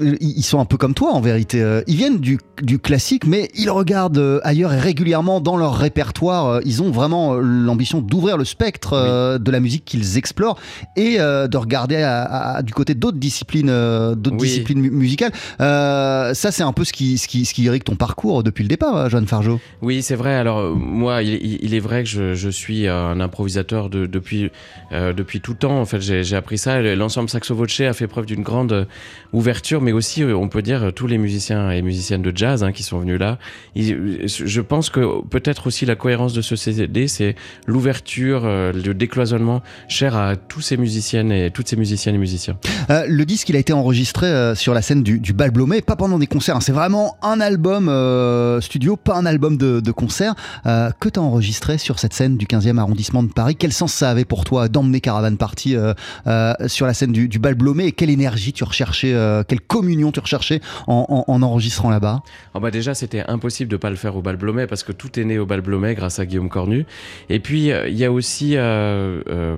Ils 0.00 0.42
sont 0.42 0.60
un 0.60 0.64
peu 0.64 0.76
comme 0.76 0.94
toi 0.94 1.12
en 1.12 1.20
vérité. 1.20 1.62
Euh, 1.62 1.82
Ils 1.86 1.96
viennent 1.96 2.18
du, 2.18 2.38
du 2.62 2.78
classique, 2.78 3.26
mais 3.26 3.50
ils 3.54 3.70
regardent 3.70 4.18
euh, 4.18 4.40
ailleurs 4.44 4.72
et 4.72 4.78
régulièrement 4.80 5.40
dans 5.40 5.56
leur 5.56 5.74
répertoire. 5.76 6.46
euh, 6.46 6.60
Ils 6.64 6.82
ont 6.82 6.90
vraiment 6.90 7.34
l'ambition 7.34 8.00
d'ouvrir 8.00 8.36
le 8.36 8.44
spectre 8.44 9.38
de 9.38 9.50
la 9.50 9.60
musique 9.60 9.84
qu'ils 9.84 10.18
explorent 10.18 10.58
et 10.96 11.18
de 11.18 11.56
regarder 11.56 11.96
à- 11.96 12.24
à- 12.56 12.62
du 12.62 12.72
côté 12.74 12.94
d'autres 12.94 13.18
disciplines, 13.18 13.68
d'autres 14.14 14.36
Oui. 14.38 14.48
disciplines 14.48 14.80
mu- 14.80 14.90
musicales. 14.90 15.32
Euh, 15.60 16.34
ça, 16.34 16.50
c'est 16.52 16.62
un 16.62 16.72
peu 16.72 16.84
ce 16.84 16.92
qui, 16.92 17.18
ce, 17.18 17.28
qui, 17.28 17.44
ce 17.44 17.54
qui 17.54 17.62
irrigue 17.64 17.84
ton 17.84 17.96
parcours 17.96 18.42
depuis 18.42 18.62
le 18.62 18.68
départ, 18.68 19.08
Joanne 19.10 19.26
Fargeau. 19.26 19.60
Oui, 19.82 20.02
c'est 20.02 20.14
vrai. 20.16 20.34
Alors 20.34 20.74
moi, 20.76 21.22
il, 21.22 21.74
est 21.74 21.80
vrai 21.80 22.02
que 22.02 22.08
je, 22.08 22.34
je 22.34 22.48
suis 22.48 22.86
un 22.88 23.20
improvisateur 23.20 23.90
de- 23.90 24.06
depuis 24.06 24.50
euh, 24.92 25.12
depuis 25.12 25.40
tout 25.40 25.54
temps. 25.54 25.80
En 25.80 25.84
fait, 25.86 26.00
j'ai 26.00 26.36
appris 26.36 26.58
ça. 26.58 26.80
L'ensemble 26.82 27.28
Saxo 27.28 27.54
Voce 27.54 27.80
a 27.80 27.92
fait 27.92 28.06
preuve 28.06 28.26
d'une 28.26 28.42
grande 28.42 28.86
ouverture, 29.32 29.80
mais 29.86 29.92
aussi, 29.92 30.24
euh, 30.24 30.36
on 30.36 30.48
peut 30.48 30.62
dire, 30.62 30.82
euh, 30.82 30.90
tous 30.90 31.06
les 31.06 31.16
musiciens 31.16 31.70
et 31.70 31.80
musiciennes 31.80 32.22
de 32.22 32.32
jazz 32.34 32.64
hein, 32.64 32.72
qui 32.72 32.82
sont 32.82 32.98
venus 32.98 33.20
là. 33.20 33.38
Ils- 33.76 34.26
je 34.26 34.60
pense 34.60 34.90
que 34.90 35.24
peut-être 35.28 35.68
aussi 35.68 35.86
la 35.86 35.94
cohérence 35.94 36.32
de 36.32 36.42
ce 36.42 36.56
CD, 36.56 37.06
c'est 37.06 37.36
l'ouverture, 37.66 38.42
euh, 38.44 38.72
le 38.72 38.94
décloisonnement 38.94 39.62
cher 39.88 40.16
à 40.16 40.34
tous 40.34 40.60
ces 40.60 40.76
musiciennes 40.76 41.30
et 41.30 41.50
toutes 41.52 41.68
ces 41.68 41.76
musiciennes 41.76 42.16
et 42.16 42.18
musiciens. 42.18 42.56
Euh, 42.90 43.04
le 43.08 43.24
disque, 43.24 43.48
il 43.48 43.54
a 43.56 43.60
été 43.60 43.72
enregistré 43.72 44.26
euh, 44.26 44.54
sur 44.56 44.74
la 44.74 44.82
scène 44.82 45.02
du, 45.04 45.32
Bal 45.32 45.52
Blomet, 45.52 45.82
pas 45.82 45.94
pendant 45.96 46.18
des 46.18 46.26
concerts. 46.26 46.56
hein. 46.56 46.60
C'est 46.60 46.72
vraiment 46.72 47.16
un 47.22 47.40
album 47.40 47.88
euh, 47.88 48.60
studio, 48.60 48.96
pas 48.96 49.14
un 49.16 49.24
album 49.26 49.56
de, 49.56 49.80
concert. 49.92 50.34
Euh, 50.66 50.90
que 50.98 51.08
tu 51.08 51.20
as 51.20 51.22
enregistré 51.22 51.78
sur 51.78 52.00
cette 52.00 52.12
scène 52.12 52.36
du 52.36 52.46
15e 52.46 52.78
arrondissement 52.78 53.22
de 53.22 53.28
Paris? 53.32 53.54
Quel 53.56 53.72
sens 53.72 53.92
ça 53.92 54.10
avait 54.10 54.24
pour 54.24 54.44
toi 54.44 54.68
d'emmener 54.68 55.00
Caravan 55.00 55.36
Party 55.36 55.76
euh, 55.76 55.94
euh, 56.26 56.54
sur 56.66 56.86
la 56.86 56.94
scène 56.94 57.12
du, 57.12 57.38
Bal 57.38 57.54
Blomet 57.54 57.86
Et 57.86 57.92
quelle 57.92 58.10
énergie 58.10 58.52
tu 58.52 58.64
recherchais, 58.64 59.12
euh, 59.14 59.42
quelle 59.46 59.60
communion 59.76 60.10
tu 60.12 60.20
recherchais 60.20 60.60
en, 60.86 61.04
en- 61.08 61.32
en 61.32 61.42
enregistrant 61.42 61.90
là-bas? 61.90 62.22
Ah 62.54 62.60
bah 62.60 62.70
déjà, 62.70 62.94
c'était 62.94 63.24
impossible 63.28 63.70
de 63.70 63.76
pas 63.76 63.90
le 63.90 63.96
faire 63.96 64.16
au 64.16 64.22
Bal 64.22 64.36
Blomet 64.36 64.66
parce 64.66 64.82
que 64.82 64.92
tout 64.92 65.18
est 65.20 65.24
né 65.24 65.38
au 65.38 65.46
Bal 65.46 65.60
Blomet 65.60 65.94
grâce 65.94 66.18
à 66.18 66.24
Guillaume 66.26 66.48
Cornu. 66.48 66.86
Et 67.28 67.40
puis 67.40 67.70
euh, 67.70 67.88
il 67.88 67.96
y 67.96 68.04
a 68.04 68.10
aussi 68.12 68.56
euh, 68.56 69.20
euh, 69.28 69.56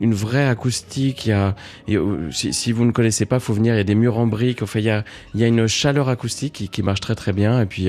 une 0.00 0.14
vraie 0.14 0.48
acoustique. 0.48 1.26
Il 1.26 1.30
y 1.30 1.52
il 1.88 1.94
y 1.94 1.96
a- 1.96 2.00
si, 2.30 2.72
vous 2.72 2.84
ne 2.84 2.92
connaissez 2.92 3.26
pas, 3.26 3.38
faut 3.40 3.52
venir. 3.52 3.74
Il 3.74 3.78
y 3.78 3.80
a 3.80 3.84
des 3.84 3.94
murs 3.94 4.18
en 4.18 4.26
briques. 4.26 4.62
Enfin, 4.62 4.78
il 4.78 4.86
y 4.86 4.90
a, 4.90 5.04
il 5.34 5.40
y 5.40 5.44
a 5.44 5.46
une 5.46 5.66
chaleur 5.66 6.08
acoustique 6.08 6.68
qui, 6.70 6.82
marche 6.82 7.00
très 7.00 7.14
très 7.14 7.32
bien. 7.32 7.60
Et 7.60 7.66
puis 7.66 7.88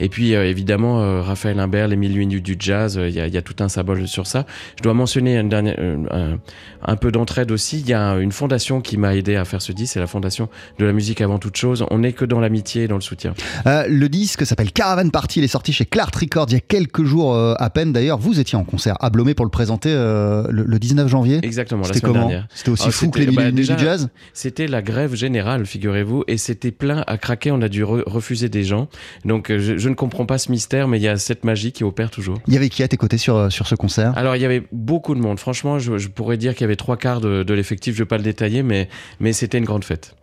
et 0.00 0.08
puis 0.08 0.32
évidemment 0.32 1.22
Raphaël 1.22 1.58
Imbert, 1.60 1.88
les 1.88 1.96
mille 1.96 2.16
minutes 2.18 2.44
du 2.44 2.56
jazz. 2.58 2.98
Il 3.02 3.14
y, 3.14 3.20
a, 3.20 3.26
il 3.26 3.42
tout 3.42 3.56
un 3.60 3.68
symbole 3.68 4.06
sur 4.08 4.26
ça. 4.26 4.44
Je 4.76 4.82
dois 4.82 4.94
mentionner 4.94 5.38
un 5.38 6.96
peu 6.96 7.12
d'entraide 7.12 7.50
aussi. 7.52 7.80
Il 7.80 7.88
y 7.88 7.94
a 7.94 8.14
une 8.18 8.32
fondation 8.32 8.80
qui 8.80 8.96
m'a 8.96 9.14
aidé 9.14 9.36
à 9.36 9.44
faire 9.44 9.62
ce 9.62 9.72
disque. 9.72 9.94
C'est 9.94 10.00
la 10.00 10.06
fondation 10.06 10.48
de 10.78 10.84
la 10.84 10.92
musique 10.92 11.05
avant 11.20 11.38
toute 11.38 11.56
chose. 11.56 11.84
On 11.90 11.98
n'est 11.98 12.12
que 12.12 12.24
dans 12.24 12.40
l'amitié 12.40 12.84
et 12.84 12.88
dans 12.88 12.96
le 12.96 13.00
soutien. 13.00 13.34
Euh, 13.66 13.86
Le 13.88 14.08
disque 14.08 14.44
s'appelle 14.46 14.72
Caravan 14.72 15.08
Party, 15.10 15.40
il 15.40 15.44
est 15.44 15.48
sorti 15.48 15.72
chez 15.72 15.84
Clart 15.84 16.14
Records 16.14 16.46
il 16.50 16.54
y 16.54 16.56
a 16.56 16.60
quelques 16.60 17.04
jours 17.04 17.34
euh, 17.34 17.54
à 17.58 17.70
peine. 17.70 17.92
D'ailleurs, 17.92 18.18
vous 18.18 18.38
étiez 18.40 18.58
en 18.58 18.64
concert 18.64 18.96
à 19.00 19.10
Blomet 19.10 19.34
pour 19.34 19.44
le 19.46 19.50
présenter 19.50 19.90
euh, 19.92 20.46
le, 20.50 20.64
le 20.64 20.78
19 20.78 21.08
janvier. 21.08 21.38
Exactement, 21.42 21.82
la 21.82 21.86
C'était 21.88 22.00
semaine 22.00 22.12
comment 22.14 22.28
dernière. 22.28 22.48
C'était 22.54 22.70
aussi 22.70 22.84
Ah, 22.88 22.90
fou 22.90 23.10
que 23.10 23.18
les 23.20 23.26
bah, 23.26 23.50
déjà, 23.50 23.74
du 23.74 23.82
jazz 23.84 24.08
C'était 24.32 24.66
la 24.66 24.82
grève 24.82 25.14
générale, 25.14 25.64
figurez-vous, 25.66 26.24
et 26.26 26.36
c'était 26.36 26.72
plein 26.72 27.04
à 27.06 27.16
craquer. 27.18 27.50
On 27.52 27.62
a 27.62 27.68
dû 27.68 27.84
re- 27.84 28.02
refuser 28.06 28.48
des 28.48 28.64
gens. 28.64 28.88
Donc 29.24 29.48
je, 29.50 29.76
je 29.78 29.88
ne 29.88 29.94
comprends 29.94 30.26
pas 30.26 30.38
ce 30.38 30.50
mystère, 30.50 30.88
mais 30.88 30.98
il 30.98 31.02
y 31.02 31.08
a 31.08 31.16
cette 31.16 31.44
magie 31.44 31.72
qui 31.72 31.84
opère 31.84 32.10
toujours. 32.10 32.38
Il 32.46 32.54
y 32.54 32.56
avait 32.56 32.68
qui 32.68 32.82
à 32.82 32.88
tes 32.88 32.96
côtés 32.96 33.18
sur, 33.18 33.50
sur 33.52 33.66
ce 33.66 33.74
concert? 33.74 34.12
Alors 34.16 34.36
il 34.36 34.42
y 34.42 34.44
avait 34.44 34.62
beaucoup 34.72 35.14
de 35.14 35.20
monde. 35.20 35.38
Franchement, 35.38 35.78
je, 35.78 35.98
je 35.98 36.08
pourrais 36.08 36.36
dire 36.36 36.54
qu'il 36.54 36.62
y 36.62 36.64
avait 36.64 36.76
trois 36.76 36.96
quarts 36.96 37.20
de, 37.20 37.42
de 37.42 37.54
l'effectif. 37.54 37.94
Je 37.94 38.00
ne 38.00 38.04
vais 38.04 38.08
pas 38.08 38.16
le 38.18 38.22
détailler, 38.24 38.62
mais, 38.62 38.88
mais 39.20 39.32
c'était 39.32 39.58
une 39.58 39.64
grande 39.64 39.84
fête. 39.84 40.14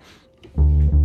Thank 0.55 0.93
you. 0.93 1.02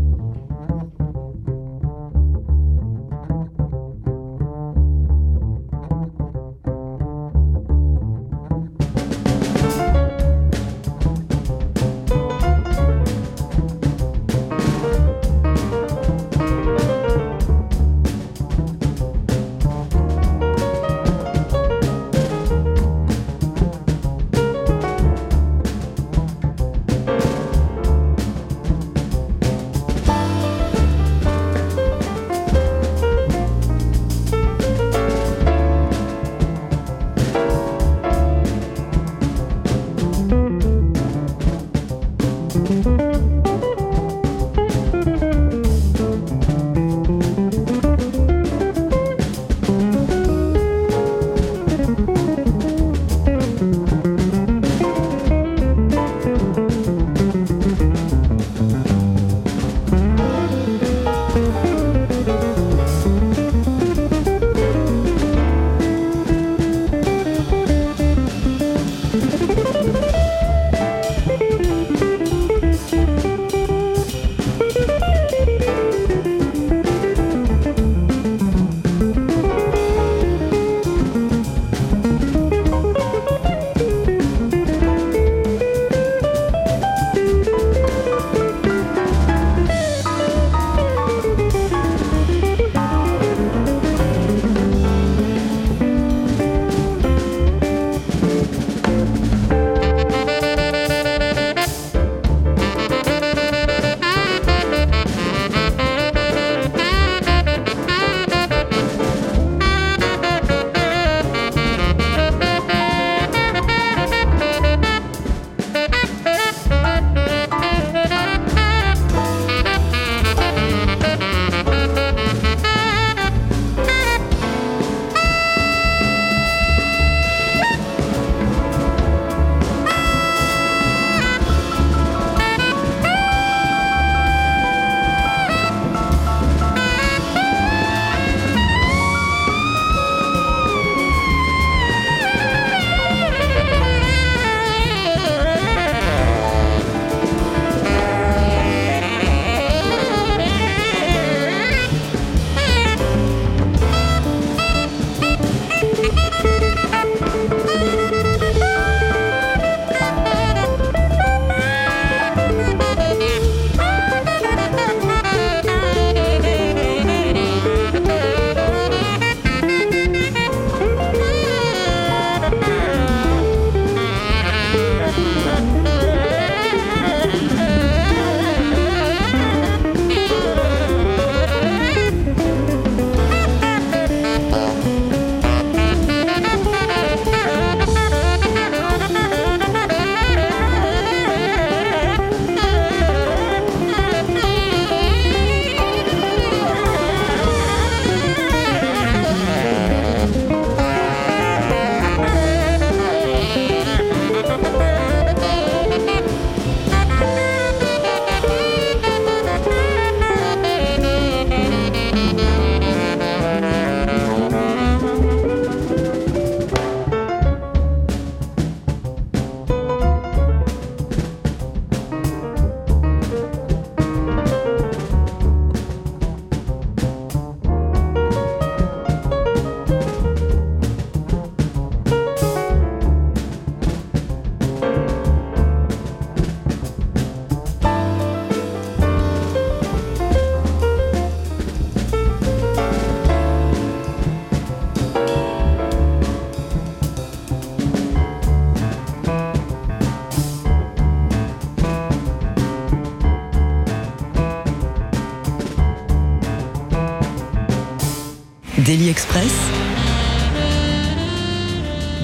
Express 259.09 259.55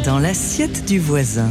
dans 0.05 0.19
l'assiette 0.19 0.85
du 0.85 0.99
voisin. 0.99 1.49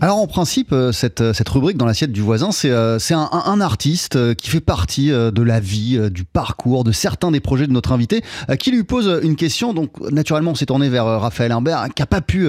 Alors 0.00 0.18
en 0.18 0.26
principe, 0.26 0.72
euh, 0.72 0.90
cette, 0.90 1.20
euh, 1.20 1.32
cette 1.32 1.48
rubrique 1.48 1.76
dans 1.76 1.86
l'assiette 1.86 2.10
du 2.10 2.20
voisin, 2.20 2.50
c'est 2.50 2.72
euh, 2.72 2.98
un, 3.10 3.60
artiste 3.60 4.34
qui 4.34 4.50
fait 4.50 4.60
partie 4.60 5.10
de 5.10 5.42
la 5.42 5.60
vie, 5.60 6.10
du 6.10 6.24
parcours, 6.24 6.82
de 6.82 6.90
certains 6.90 7.30
des 7.30 7.38
projets 7.38 7.68
de 7.68 7.72
notre 7.72 7.92
invité, 7.92 8.22
qui 8.58 8.72
lui 8.72 8.82
pose 8.82 9.20
une 9.22 9.36
question. 9.36 9.72
Donc 9.72 10.00
naturellement, 10.10 10.50
on 10.50 10.56
s'est 10.56 10.66
tourné 10.66 10.88
vers 10.88 11.04
Raphaël 11.04 11.52
Imbert, 11.52 11.86
qui 11.94 12.02
n'a 12.02 12.06
pas, 12.06 12.20
pu, 12.20 12.48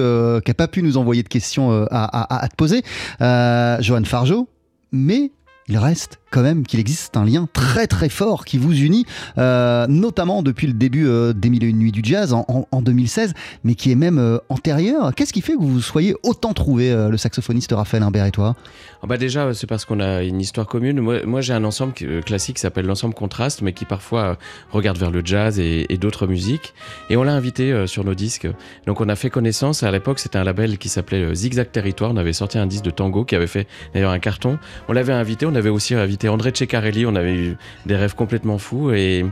pas 0.56 0.68
pu 0.68 0.82
nous 0.82 0.96
envoyer 0.96 1.22
de 1.22 1.28
questions 1.28 1.86
à 1.92 2.48
te 2.50 2.56
poser. 2.56 2.82
Johan 3.20 4.04
Fargeau, 4.04 4.48
mais 4.90 5.30
il 5.68 5.78
reste 5.78 6.18
quand 6.36 6.42
même 6.42 6.66
qu'il 6.66 6.80
existe 6.80 7.16
un 7.16 7.24
lien 7.24 7.48
très 7.54 7.86
très 7.86 8.10
fort 8.10 8.44
qui 8.44 8.58
vous 8.58 8.78
unit, 8.78 9.06
euh, 9.38 9.86
notamment 9.88 10.42
depuis 10.42 10.66
le 10.66 10.74
début 10.74 11.08
euh, 11.08 11.32
des 11.32 11.48
Mille 11.48 11.64
et 11.64 11.68
Une 11.68 11.78
Nuits 11.78 11.92
du 11.92 12.02
Jazz 12.04 12.34
en, 12.34 12.82
2016, 12.82 13.32
mais 13.64 13.74
qui 13.74 13.90
est 13.90 13.94
même 13.94 14.18
euh, 14.18 14.36
antérieur. 14.50 15.14
Qu'est-ce 15.14 15.32
qui 15.32 15.40
fait 15.40 15.54
que 15.54 15.62
vous 15.62 15.80
soyez 15.80 16.14
autant 16.24 16.52
trouvé, 16.52 16.94
le 17.10 17.16
saxophoniste 17.16 17.72
Raphaël 17.72 18.02
Imbert 18.02 18.26
et 18.26 18.32
toi? 18.32 18.54
Ah 19.02 19.06
bah 19.06 19.16
Déjà, 19.16 19.54
c'est 19.54 19.66
parce 19.66 19.86
qu'on 19.86 19.98
a 19.98 20.24
une 20.24 20.38
histoire 20.38 20.66
commune. 20.66 21.00
Moi, 21.00 21.40
j'ai 21.40 21.54
un 21.54 21.64
ensemble 21.64 21.94
classique 22.26 22.56
qui 22.56 22.60
s'appelle 22.60 22.84
l'ensemble 22.84 23.14
Contraste, 23.14 23.62
mais 23.62 23.72
qui 23.72 23.86
parfois 23.86 24.36
regarde 24.72 24.98
vers 24.98 25.10
le 25.10 25.22
jazz 25.24 25.58
et, 25.58 25.86
d'autres 25.98 26.26
musiques. 26.26 26.74
Et 27.08 27.16
on 27.16 27.22
l'a 27.22 27.32
invité 27.32 27.86
sur 27.86 28.04
nos 28.04 28.14
disques. 28.14 28.46
Donc 28.86 29.00
on 29.00 29.08
a 29.08 29.16
fait 29.16 29.30
connaissance. 29.30 29.82
À 29.82 29.90
l'époque, 29.90 30.18
c'était 30.18 30.38
un 30.38 30.44
label 30.44 30.76
qui 30.76 30.90
s'appelait 30.90 31.34
Zigzag 31.34 31.72
Territoire. 31.72 32.10
On 32.10 32.18
avait 32.18 32.34
sorti 32.34 32.58
un 32.58 32.66
disque 32.66 32.84
de 32.84 32.90
tango 32.90 33.24
qui 33.24 33.34
avait 33.34 33.46
fait 33.46 33.66
d'ailleurs 33.94 34.10
un 34.10 34.18
carton. 34.18 34.58
On 34.88 34.92
l'avait 34.92 35.14
invité. 35.14 35.46
On 35.46 35.54
avait 35.54 35.70
aussi 35.70 35.94
invité 35.94 36.25
André 36.28 36.52
Ceccarelli. 36.54 37.06
On 37.06 37.14
avait 37.14 37.34
eu 37.34 37.56
des 37.86 37.96
rêves 37.96 38.14
complètement 38.14 38.58
fous 38.58 38.92
et 38.92 39.24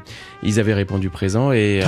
ils 0.42 0.60
avaient 0.60 0.74
répondu 0.74 1.10
présent. 1.10 1.52
Et 1.52 1.82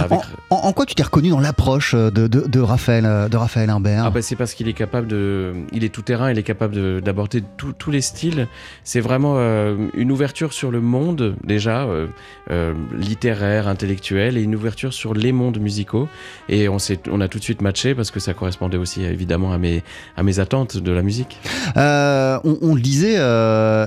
en, 0.51 0.73
quoi 0.73 0.87
tu 0.87 0.95
t'es 0.95 1.03
reconnu 1.03 1.31
dans 1.31 1.41
l'approche 1.41 1.95
de, 1.95 2.27
de, 2.27 2.61
Raphaël, 2.61 3.29
de 3.31 3.37
Raphaël 3.37 3.71
Imbert? 3.71 4.05
Ah 4.07 4.11
bah 4.11 4.23
C'est 4.23 4.37
parce 4.37 4.55
qu'il 4.55 4.69
est 4.69 4.73
capable 4.73 5.07
de. 5.07 5.53
Il 5.73 5.85
est 5.85 5.91
tout 5.91 6.03
terrain, 6.03 6.31
il 6.31 6.39
est 6.39 6.43
capable 6.43 7.01
d'aborder 7.01 7.43
tous 7.57 7.91
les 7.91 8.01
styles. 8.01 8.49
C'est 8.85 9.01
vraiment 9.01 9.35
euh, 9.37 9.77
une 9.95 10.13
ouverture 10.13 10.53
sur 10.53 10.71
le 10.71 10.81
monde, 10.81 11.37
déjà, 11.45 11.85
euh, 11.85 12.07
euh, 12.51 12.75
littéraire, 12.97 13.69
intellectuel, 13.69 14.37
et 14.37 14.43
une 14.43 14.55
ouverture 14.55 14.93
sur 14.93 15.15
les 15.15 15.33
mondes 15.33 15.59
musicaux. 15.59 16.09
Et 16.49 16.69
on, 16.69 16.79
on 17.11 17.21
a 17.21 17.29
tout 17.29 17.39
de 17.39 17.45
suite 17.45 17.63
matché 17.63 17.95
parce 17.95 18.11
que 18.11 18.21
ça 18.21 18.35
correspondait 18.35 18.77
aussi 18.77 19.03
évidemment 19.05 19.53
à 19.53 19.59
mes, 19.59 19.83
à 20.17 20.23
mes 20.23 20.39
attentes 20.39 20.77
de 20.77 20.93
la 20.93 21.03
musique. 21.03 21.39
on, 21.77 22.59
on, 22.63 22.75
le 22.75 22.81
disait, 22.81 23.17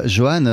Johan 0.08 0.46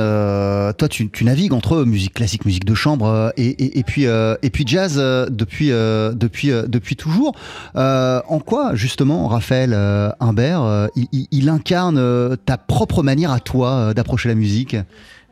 euh, 0.47 0.73
toi, 0.73 0.87
tu, 0.87 1.09
navigues 1.21 1.53
entre 1.53 1.83
musique 1.83 2.13
classique, 2.13 2.45
musique 2.45 2.65
de 2.65 2.73
chambre 2.73 3.07
euh, 3.07 3.29
et, 3.37 3.83
puis, 3.83 4.07
euh, 4.07 4.35
et 4.41 4.49
puis 4.49 4.63
jazz 4.65 4.97
depuis, 4.97 5.69
depuis, 5.69 6.51
depuis 6.67 6.95
toujours. 6.95 7.35
en 7.75 8.39
quoi, 8.45 8.75
justement, 8.75 9.27
Raphaël 9.27 9.73
Imbert, 10.19 10.89
il, 10.95 11.49
incarne 11.49 12.37
ta 12.45 12.57
propre 12.57 13.03
manière 13.03 13.31
à 13.31 13.39
toi 13.39 13.93
d'approcher 13.93 14.29
la 14.29 14.35
musique? 14.35 14.75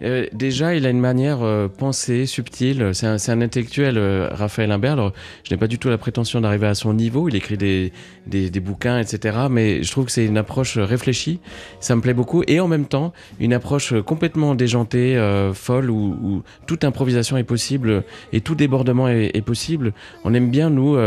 Euh, 0.02 0.28
déjà, 0.34 0.76
il 0.76 0.86
a 0.86 0.90
une 0.90 1.00
manière 1.00 1.42
euh, 1.42 1.70
pensée, 1.70 2.26
subtile. 2.26 2.92
C'est 2.94 3.08
un, 3.08 3.16
un, 3.16 3.42
intellectuel, 3.42 3.98
euh, 3.98 4.30
Raphaël 4.32 4.72
Imbert. 4.72 4.94
Alors, 4.94 5.14
je 5.44 5.54
n'ai 5.54 5.58
pas 5.58 5.68
du 5.68 5.80
tout 5.80 5.90
la 5.90 5.98
prétention 5.98 6.42
d'arriver 6.42 6.68
à 6.68 6.76
son 6.76 6.94
niveau. 6.94 7.30
Il 7.30 7.36
écrit 7.36 7.58
des, 7.58 7.94
des, 8.28 8.50
des, 8.50 8.60
bouquins, 8.60 9.00
etc. 9.00 9.38
Mais 9.50 9.84
je 9.84 9.92
trouve 9.92 10.06
que 10.06 10.12
c'est 10.12 10.26
une 10.26 10.38
approche 10.38 10.78
réfléchie. 10.78 11.40
Ça 11.80 11.96
me 11.96 12.02
plaît 12.02 12.14
beaucoup. 12.14 12.44
Et 12.48 12.60
en 12.60 12.68
même 12.68 12.86
temps, 12.86 13.14
une 13.40 13.54
approche 13.54 13.94
complètement 14.02 14.54
déjantée, 14.54 15.16
folle, 15.54 15.90
où, 15.90 16.18
où, 16.22 16.44
toute 16.68 16.84
improvisation 16.84 17.38
est 17.38 17.44
possible 17.44 18.04
et 18.34 18.42
tout 18.42 18.56
débordement 18.56 19.08
est, 19.08 19.32
est 19.34 19.42
possible. 19.42 19.94
On 20.26 20.34
aime 20.34 20.52
bien, 20.52 20.70
nous, 20.70 20.98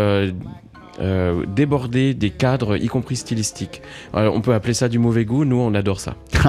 euh, 1.01 1.45
déborder 1.47 2.15
des 2.15 2.31
cadres, 2.31 2.77
y 2.77 2.89
compris 2.89 3.17
stylistiques. 3.17 3.83
on 4.15 4.41
peut 4.41 4.55
appeler 4.55 4.75
ça 4.75 4.89
du 4.89 4.99
mauvais 4.99 5.25
goût, 5.25 5.45
nous 5.45 5.57
on 5.57 5.75
adore 5.75 6.01
ça. 6.01 6.15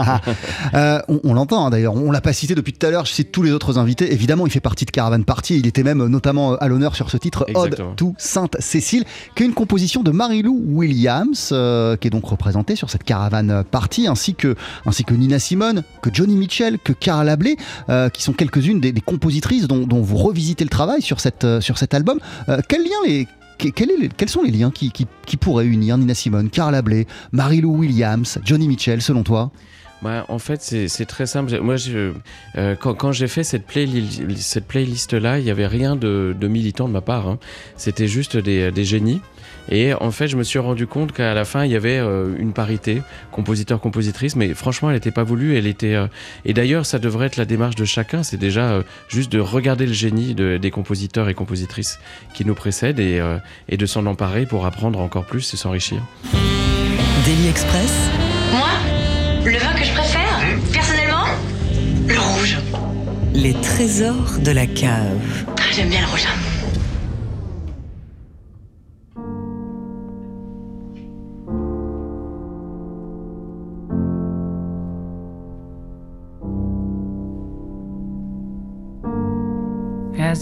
Euh, 0.76 1.00
on, 1.08 1.34
l'entend 1.34 1.66
hein, 1.66 1.70
d'ailleurs, 1.70 1.96
on 1.96 2.12
l'a 2.12 2.22
pas 2.22 2.34
cité 2.34 2.54
depuis 2.54 2.74
tout 2.74 2.86
à 2.86 2.92
l'heure, 2.92 3.06
je 3.06 3.12
cite 3.12 3.32
tous 3.32 3.42
les 3.42 3.52
autres 3.52 3.78
invités. 3.80 4.14
Évidemment, 4.14 4.46
il 4.46 4.52
fait 4.52 4.60
partie 4.60 4.86
de 4.86 4.92
Caravan 4.92 5.22
Party, 5.24 5.58
il 5.58 5.68
était 5.68 5.84
même 5.84 6.06
notamment 6.06 6.56
à 6.56 6.68
l'honneur 6.68 6.96
sur 6.96 7.10
ce 7.10 7.18
titre, 7.18 7.46
Ode 7.56 7.96
to 7.96 8.14
Sainte 8.18 8.56
Cécile, 8.60 9.04
qui 9.36 9.44
est 9.44 9.46
une 9.46 9.54
composition 9.54 10.04
de 10.04 10.12
Marilou 10.12 10.62
Williams, 10.68 11.50
euh, 11.52 11.96
qui 11.98 12.08
est 12.08 12.12
donc 12.12 12.26
représentée 12.26 12.76
sur 12.76 12.90
cette 12.90 13.04
Caravan 13.04 13.64
Party, 13.70 14.08
ainsi 14.08 14.36
que, 14.36 14.56
ainsi 14.86 15.04
que 15.04 15.14
Nina 15.14 15.40
Simone, 15.40 15.84
que 16.02 16.10
Johnny 16.14 16.36
Mitchell, 16.36 16.78
que 16.78 16.94
Carla 16.94 17.36
Bley, 17.36 17.56
qui 18.14 18.22
sont 18.22 18.34
quelques-unes 18.34 18.80
des, 18.80 18.94
compositrices 19.02 19.68
dont, 19.68 20.02
vous 20.02 20.18
revisitez 20.18 20.64
le 20.64 20.70
travail 20.70 21.02
sur, 21.02 21.20
cette, 21.20 21.46
sur 21.62 21.78
cet 21.78 21.94
album. 21.94 22.20
quel 22.68 22.84
lien 22.84 23.08
les 23.08 23.28
quels 23.60 24.30
sont 24.30 24.42
les 24.42 24.52
liens 24.52 24.72
qui, 24.72 25.06
pourraient 25.40 25.66
unir 25.66 25.98
Nina 25.98 26.14
Simone, 26.14 26.50
Carla 26.50 26.82
Bley, 26.82 27.06
Marie-Lou 27.32 27.78
Williams, 27.78 28.40
Johnny 28.44 28.68
Mitchell, 28.68 29.02
selon 29.02 29.24
toi? 29.24 29.52
Bah, 30.02 30.26
en 30.30 30.40
fait, 30.40 30.62
c'est 30.62 31.06
très 31.06 31.26
simple. 31.26 31.60
Moi, 31.60 31.76
euh, 31.90 32.76
quand, 32.76 33.12
j'ai 33.12 33.28
fait 33.28 33.44
cette, 33.44 33.66
cette 34.38 34.66
playlist-là, 34.66 35.40
il 35.40 35.44
n'y 35.44 35.52
avait 35.52 35.68
rien 35.68 35.96
de, 35.98 36.36
militant 36.42 36.88
de 36.88 36.94
ma 36.94 37.02
part. 37.02 37.28
Hein. 37.28 37.38
C'était 37.76 38.08
juste 38.08 38.38
des, 38.38 38.84
génies. 38.86 39.22
Et 39.70 39.94
en 39.94 40.12
fait, 40.12 40.28
je 40.28 40.38
me 40.38 40.44
suis 40.44 40.60
rendu 40.60 40.88
compte 40.88 41.12
qu'à 41.12 41.34
la 41.34 41.46
fin, 41.46 41.66
il 41.66 41.72
y 41.72 41.76
avait 41.76 41.98
euh, 41.98 42.36
une 42.38 42.54
parité, 42.54 43.02
compositeur-compositrice, 43.32 44.36
mais 44.36 44.54
franchement, 44.54 44.90
elle 44.90 44.96
n'était 44.96 45.12
pas 45.12 45.24
voulue. 45.24 45.58
Elle 45.58 45.68
était. 45.68 45.96
Euh, 45.96 46.08
et 46.46 46.54
d'ailleurs, 46.54 46.86
ça 46.86 47.00
devrait 47.00 47.28
être 47.28 47.38
la 47.38 47.46
démarche 47.46 47.76
de 47.76 47.86
chacun. 47.86 48.24
C'est 48.24 48.38
déjà 48.38 48.84
juste 49.08 49.32
de 49.32 49.40
regarder 49.40 49.86
le 49.86 49.94
génie 49.94 50.34
des 50.36 50.72
compositeurs 50.72 51.30
et 51.30 51.34
compositrices 51.34 52.00
qui 52.34 52.46
nous 52.46 52.56
précèdent 52.56 53.00
et, 53.00 53.22
et 53.68 53.78
de 53.78 53.86
s'en 53.86 54.06
emparer 54.06 54.46
pour 54.46 54.66
apprendre 54.66 55.00
encore 55.00 55.26
plus 55.26 55.54
et 55.54 55.58
s'enrichir. 55.58 56.02
Daily 57.26 57.48
Express. 57.50 57.94
Moi 58.52 58.70
le 59.46 59.58
vin 59.58 59.74
que 59.74 59.86
je 59.86 59.94
préfère, 59.94 60.42
personnellement, 60.74 61.26
le 62.08 62.20
rouge. 62.20 62.58
Les 63.34 63.54
trésors 63.54 64.40
de 64.44 64.52
la 64.52 64.68
cave. 64.68 65.46
Ah, 65.48 65.62
j'aime 65.74 65.90
bien 65.90 66.02
le 66.02 66.08
rouge. 66.08 66.28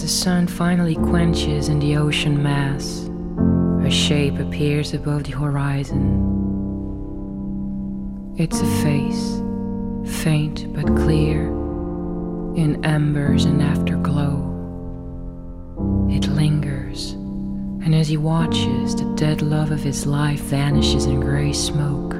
The 0.08 0.14
sun 0.14 0.46
finally 0.46 0.94
quenches 0.94 1.68
in 1.68 1.78
the 1.80 1.94
ocean 1.94 2.42
mass, 2.42 3.10
a 3.86 3.90
shape 3.90 4.38
appears 4.38 4.94
above 4.94 5.24
the 5.24 5.32
horizon. 5.32 6.00
It's 8.38 8.58
a 8.58 8.82
face, 8.82 9.42
faint 10.22 10.72
but 10.72 10.86
clear, 10.96 11.48
in 12.56 12.82
embers 12.86 13.44
and 13.44 13.60
afterglow. 13.60 14.38
It 16.08 16.26
lingers, 16.28 17.12
and 17.12 17.94
as 17.94 18.08
he 18.08 18.16
watches, 18.16 18.96
the 18.96 19.14
dead 19.14 19.42
love 19.42 19.72
of 19.72 19.82
his 19.82 20.06
life 20.06 20.40
vanishes 20.40 21.04
in 21.04 21.20
gray 21.20 21.52
smoke, 21.52 22.14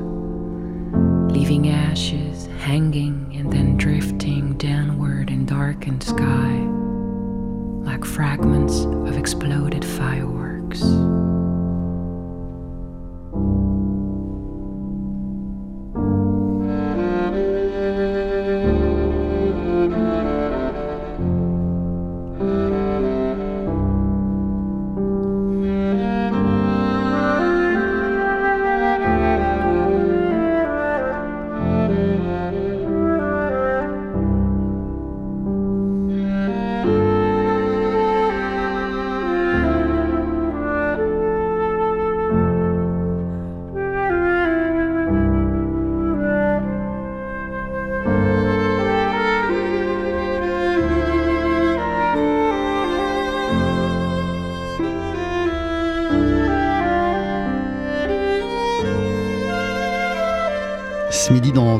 leaving 1.33 1.71
ashes 1.71 2.49
hanging 2.59 3.35
and 3.35 3.51
then 3.51 3.79
drifting 3.79 4.59
downward 4.59 5.31
in 5.31 5.47
darkened 5.47 6.03
sky, 6.03 6.78
like 7.89 8.05
fragments 8.05 8.85
of 8.85 9.17
exploded 9.17 9.83
fireworks. 9.83 10.83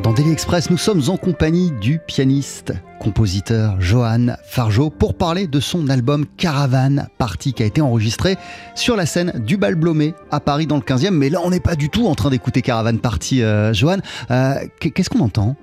Dans, 0.03 0.13
Daily 0.13 0.33
Express, 0.33 0.71
nous 0.71 0.77
sommes 0.77 1.03
en 1.09 1.17
compagnie 1.17 1.71
du 1.71 1.99
pianiste, 1.99 2.73
compositeur 3.01 3.81
Johan 3.81 4.29
Fargeau 4.45 4.91
pour 4.91 5.15
parler 5.15 5.47
de 5.47 5.61
son 5.61 5.89
album 5.89 6.27
Caravane 6.37 7.09
Party 7.19 7.53
qui 7.53 7.63
a 7.63 7.67
été 7.67 7.81
enregistré 7.81 8.37
sur 8.75 8.97
la 8.97 9.07
scène 9.07 9.33
du 9.47 9.57
Bal 9.57 9.75
Blomé 9.75 10.15
à 10.31 10.41
Paris 10.41 10.67
dans 10.67 10.77
le 10.77 10.83
15e. 10.83 11.11
Mais 11.11 11.31
là, 11.31 11.41
on 11.43 11.51
n'est 11.51 11.61
pas 11.61 11.75
du 11.75 11.89
tout 11.89 12.07
en 12.07 12.15
train 12.15 12.31
d'écouter 12.31 12.63
Caravane 12.63 12.99
Party, 12.99 13.43
euh, 13.43 13.73
Johan. 13.73 13.99
Euh, 14.31 14.55
qu'est-ce 14.81 15.11
qu'on 15.11 15.21
entend? 15.21 15.57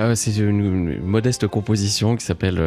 Euh, 0.00 0.14
c'est 0.14 0.36
une, 0.36 1.00
modeste 1.00 1.46
composition 1.46 2.16
qui 2.16 2.24
s'appelle 2.24 2.58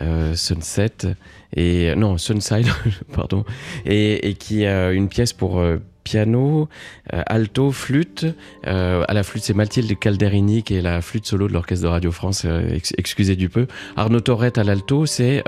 euh, 0.00 0.34
Sunset 0.34 1.16
et 1.56 1.94
non 1.94 2.18
Sunside 2.18 2.68
pardon 3.12 3.44
et, 3.84 4.28
et 4.28 4.34
qui 4.34 4.66
a 4.66 4.92
une 4.92 5.08
pièce 5.08 5.32
pour 5.32 5.62
piano, 6.04 6.68
euh, 7.12 7.22
alto, 7.26 7.72
flûte. 7.72 8.26
Euh, 8.66 9.04
à 9.08 9.14
la 9.14 9.22
flûte, 9.22 9.42
c'est 9.42 9.54
Mathilde 9.54 9.98
Calderini 9.98 10.62
qui 10.62 10.76
est 10.76 10.82
la 10.82 11.00
flûte 11.00 11.26
solo 11.26 11.48
de 11.48 11.52
l'Orchestre 11.52 11.84
de 11.84 11.88
Radio 11.88 12.12
France, 12.12 12.42
euh, 12.44 12.78
excusez 12.96 13.34
du 13.34 13.48
peu. 13.48 13.66
Arnaud 13.96 14.20
Torrette 14.20 14.58
à 14.58 14.64
l'alto, 14.64 15.06
c'est 15.06 15.42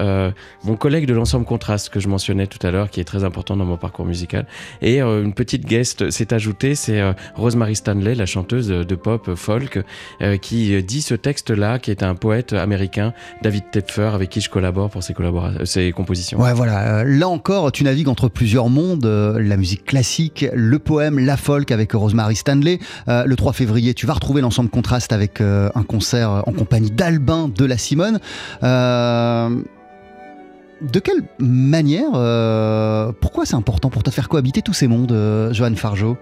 mon 0.65 0.77
collègue 0.77 1.07
de 1.07 1.13
l'ensemble 1.13 1.45
Contraste 1.45 1.91
que 1.91 2.01
je 2.01 2.09
mentionnais 2.09 2.47
tout 2.47 2.65
à 2.67 2.71
l'heure, 2.71 2.91
qui 2.91 3.01
est 3.01 3.05
très 3.05 3.23
important 3.23 3.57
dans 3.57 3.67
mon 3.67 3.77
parcours 3.77 4.07
musical. 4.07 4.47
Et 4.81 5.01
une 5.01 5.35
petite 5.35 5.67
guest 5.67 6.11
s'est 6.11 6.33
ajoutée, 6.33 6.75
c'est 6.75 7.03
Rosemary 7.35 7.77
Stanley, 7.77 8.15
la 8.15 8.25
chanteuse 8.25 8.69
de 8.69 8.95
pop 8.95 9.35
folk, 9.35 9.81
qui 10.41 10.83
dit 10.83 11.03
ce 11.03 11.15
texte-là, 11.15 11.79
qui 11.79 11.91
est 11.91 12.03
un 12.03 12.15
poète 12.15 12.55
américain, 12.55 13.13
David 13.43 13.65
Tepfer, 13.71 14.11
avec 14.15 14.31
qui 14.31 14.41
je 14.41 14.49
collabore 14.49 14.89
pour 14.89 15.03
ses, 15.03 15.15
ses 15.65 15.93
compositions. 15.93 16.41
Ouais, 16.41 16.55
voilà. 16.55 17.05
là 17.05 17.29
encore, 17.29 17.71
tu 17.73 17.85
navigues 17.85 18.09
entre 18.09 18.29
plusieurs 18.29 18.69
mondes, 18.69 19.05
la 19.07 19.57
musique 19.57 19.85
classique, 19.85 20.46
le 20.55 20.79
poème 20.79 21.19
La 21.19 21.37
Folk 21.37 21.71
avec 21.71 21.93
Rosemary 21.93 22.37
Stanley. 22.37 22.79
Euh, 23.09 23.25
le 23.25 23.37
3 23.37 23.53
février, 23.53 23.95
tu 23.95 24.07
vas 24.07 24.15
retrouver 24.15 24.41
l'ensemble 24.41 24.71
contraste 24.71 25.13
avec 25.13 25.41
euh, 25.41 25.69
un 25.75 25.83
concert 25.83 26.43
en 26.47 26.53
compagnie 26.53 26.91
d'Albin 26.91 27.49
de 27.49 27.65
la 27.65 27.79
Simone. 27.79 28.21
Euh, 28.63 29.51
de 30.83 31.01
quelle 31.01 31.23
manière, 31.39 32.11
euh, 32.15 33.11
pourquoi 33.21 33.47
c'est 33.47 33.55
important 33.55 33.89
pour 33.89 34.03
te 34.03 34.11
faire 34.11 34.29
cohabiter 34.29 34.61
tous 34.61 34.75
ces 34.75 34.89
mondes, 34.89 35.13
euh, 35.13 35.53
Johan 35.53 35.75
Fargeau? 35.75 36.19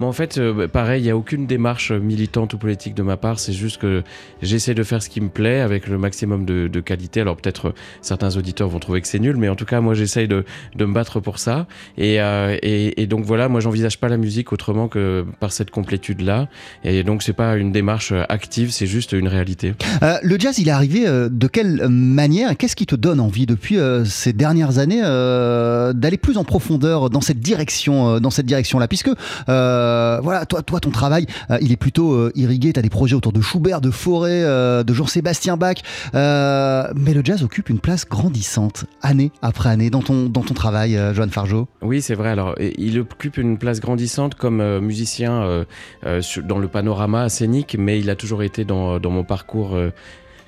Bon, 0.00 0.06
En 0.06 0.12
fait, 0.12 0.38
euh, 0.38 0.66
pareil, 0.66 1.02
il 1.02 1.04
n'y 1.04 1.10
a 1.10 1.16
aucune 1.16 1.46
démarche 1.46 1.92
militante 1.92 2.54
ou 2.54 2.58
politique 2.58 2.94
de 2.94 3.02
ma 3.02 3.18
part. 3.18 3.38
C'est 3.38 3.52
juste 3.52 3.78
que 3.78 4.02
j'essaie 4.40 4.74
de 4.74 4.82
faire 4.82 5.02
ce 5.02 5.10
qui 5.10 5.20
me 5.20 5.28
plaît 5.28 5.60
avec 5.60 5.88
le 5.88 5.98
maximum 5.98 6.46
de, 6.46 6.80
qualité. 6.80 7.20
Alors 7.20 7.36
peut-être 7.36 7.74
certains 8.00 8.36
auditeurs 8.36 8.68
vont 8.68 8.78
trouver 8.78 9.00
que 9.00 9.08
c'est 9.08 9.18
nul, 9.18 9.36
mais 9.36 9.48
en 9.48 9.56
tout 9.56 9.64
cas, 9.64 9.80
moi, 9.80 9.94
j'essaye 9.94 10.28
de, 10.28 10.44
me 10.78 10.92
battre 10.92 11.20
pour 11.20 11.38
ça. 11.38 11.66
Et, 11.98 12.18
et, 12.62 13.06
donc 13.06 13.24
voilà, 13.24 13.48
moi, 13.48 13.60
j'envisage 13.60 13.98
pas 13.98 14.08
la 14.08 14.16
musique 14.16 14.52
autrement 14.52 14.88
que 14.88 15.26
par 15.40 15.52
cette 15.52 15.70
complétude-là. 15.70 16.48
Et 16.84 17.02
donc, 17.02 17.22
c'est 17.22 17.32
pas 17.32 17.56
une 17.56 17.72
démarche 17.72 18.12
active, 18.28 18.70
c'est 18.70 18.86
juste 18.86 19.12
une 19.12 19.28
réalité. 19.28 19.74
le 20.22 20.38
jazz, 20.38 20.58
il 20.58 20.68
est 20.68 20.72
arrivé 20.72 21.04
de 21.04 21.46
quelle 21.46 21.88
manière? 21.88 22.56
Qu'est-ce 22.56 22.76
qui 22.76 22.86
te 22.86 22.94
donne 22.94 23.20
envie 23.20 23.44
depuis 23.44 23.76
ces 24.04 24.32
dernières 24.32 24.78
années 24.78 25.00
euh, 25.02 25.92
d'aller 25.92 26.16
plus 26.16 26.38
en 26.38 26.44
profondeur 26.44 27.10
dans 27.10 27.20
cette 27.20 27.40
direction, 27.40 28.08
euh, 28.08 28.20
dans 28.20 28.30
cette 28.30 28.46
direction-là, 28.46 28.88
puisque 28.88 29.10
euh, 29.48 30.20
voilà, 30.22 30.46
toi, 30.46 30.62
toi, 30.62 30.80
ton 30.80 30.90
travail, 30.90 31.26
il 31.60 31.72
est 31.72 31.76
plutôt 31.76 32.30
irrigué. 32.34 32.72
Tu 32.72 32.78
as 32.78 32.82
des 32.82 32.90
projets 32.90 33.14
autour 33.14 33.32
de 33.32 33.40
Schubert, 33.40 33.80
de 33.80 33.90
Forêt, 33.90 34.42
de 34.84 34.94
Jean-Sébastien 34.94 35.56
Bach, 35.56 35.76
mais 36.14 37.14
le 37.14 37.22
jazz 37.24 37.42
occupe 37.42 37.68
une 37.68 37.78
place 37.78 38.06
grandissante 38.08 38.84
année 39.02 39.32
après 39.42 39.70
année 39.70 39.90
dans 39.90 40.02
ton 40.02 40.28
dans 40.28 40.42
ton 40.42 40.54
travail, 40.54 40.98
Johan 41.14 41.28
Fargeau. 41.28 41.68
Oui, 41.82 42.02
c'est 42.02 42.14
vrai. 42.14 42.30
Alors, 42.30 42.54
il 42.58 42.98
occupe 43.00 43.36
une 43.36 43.58
place 43.58 43.80
grandissante 43.80 44.34
comme 44.34 44.78
musicien 44.80 45.64
dans 46.02 46.58
le 46.58 46.68
panorama 46.68 47.28
scénique, 47.28 47.76
mais 47.78 47.98
il 47.98 48.10
a 48.10 48.16
toujours 48.16 48.42
été 48.42 48.64
dans, 48.64 48.98
dans 48.98 49.10
mon 49.10 49.24
parcours 49.24 49.76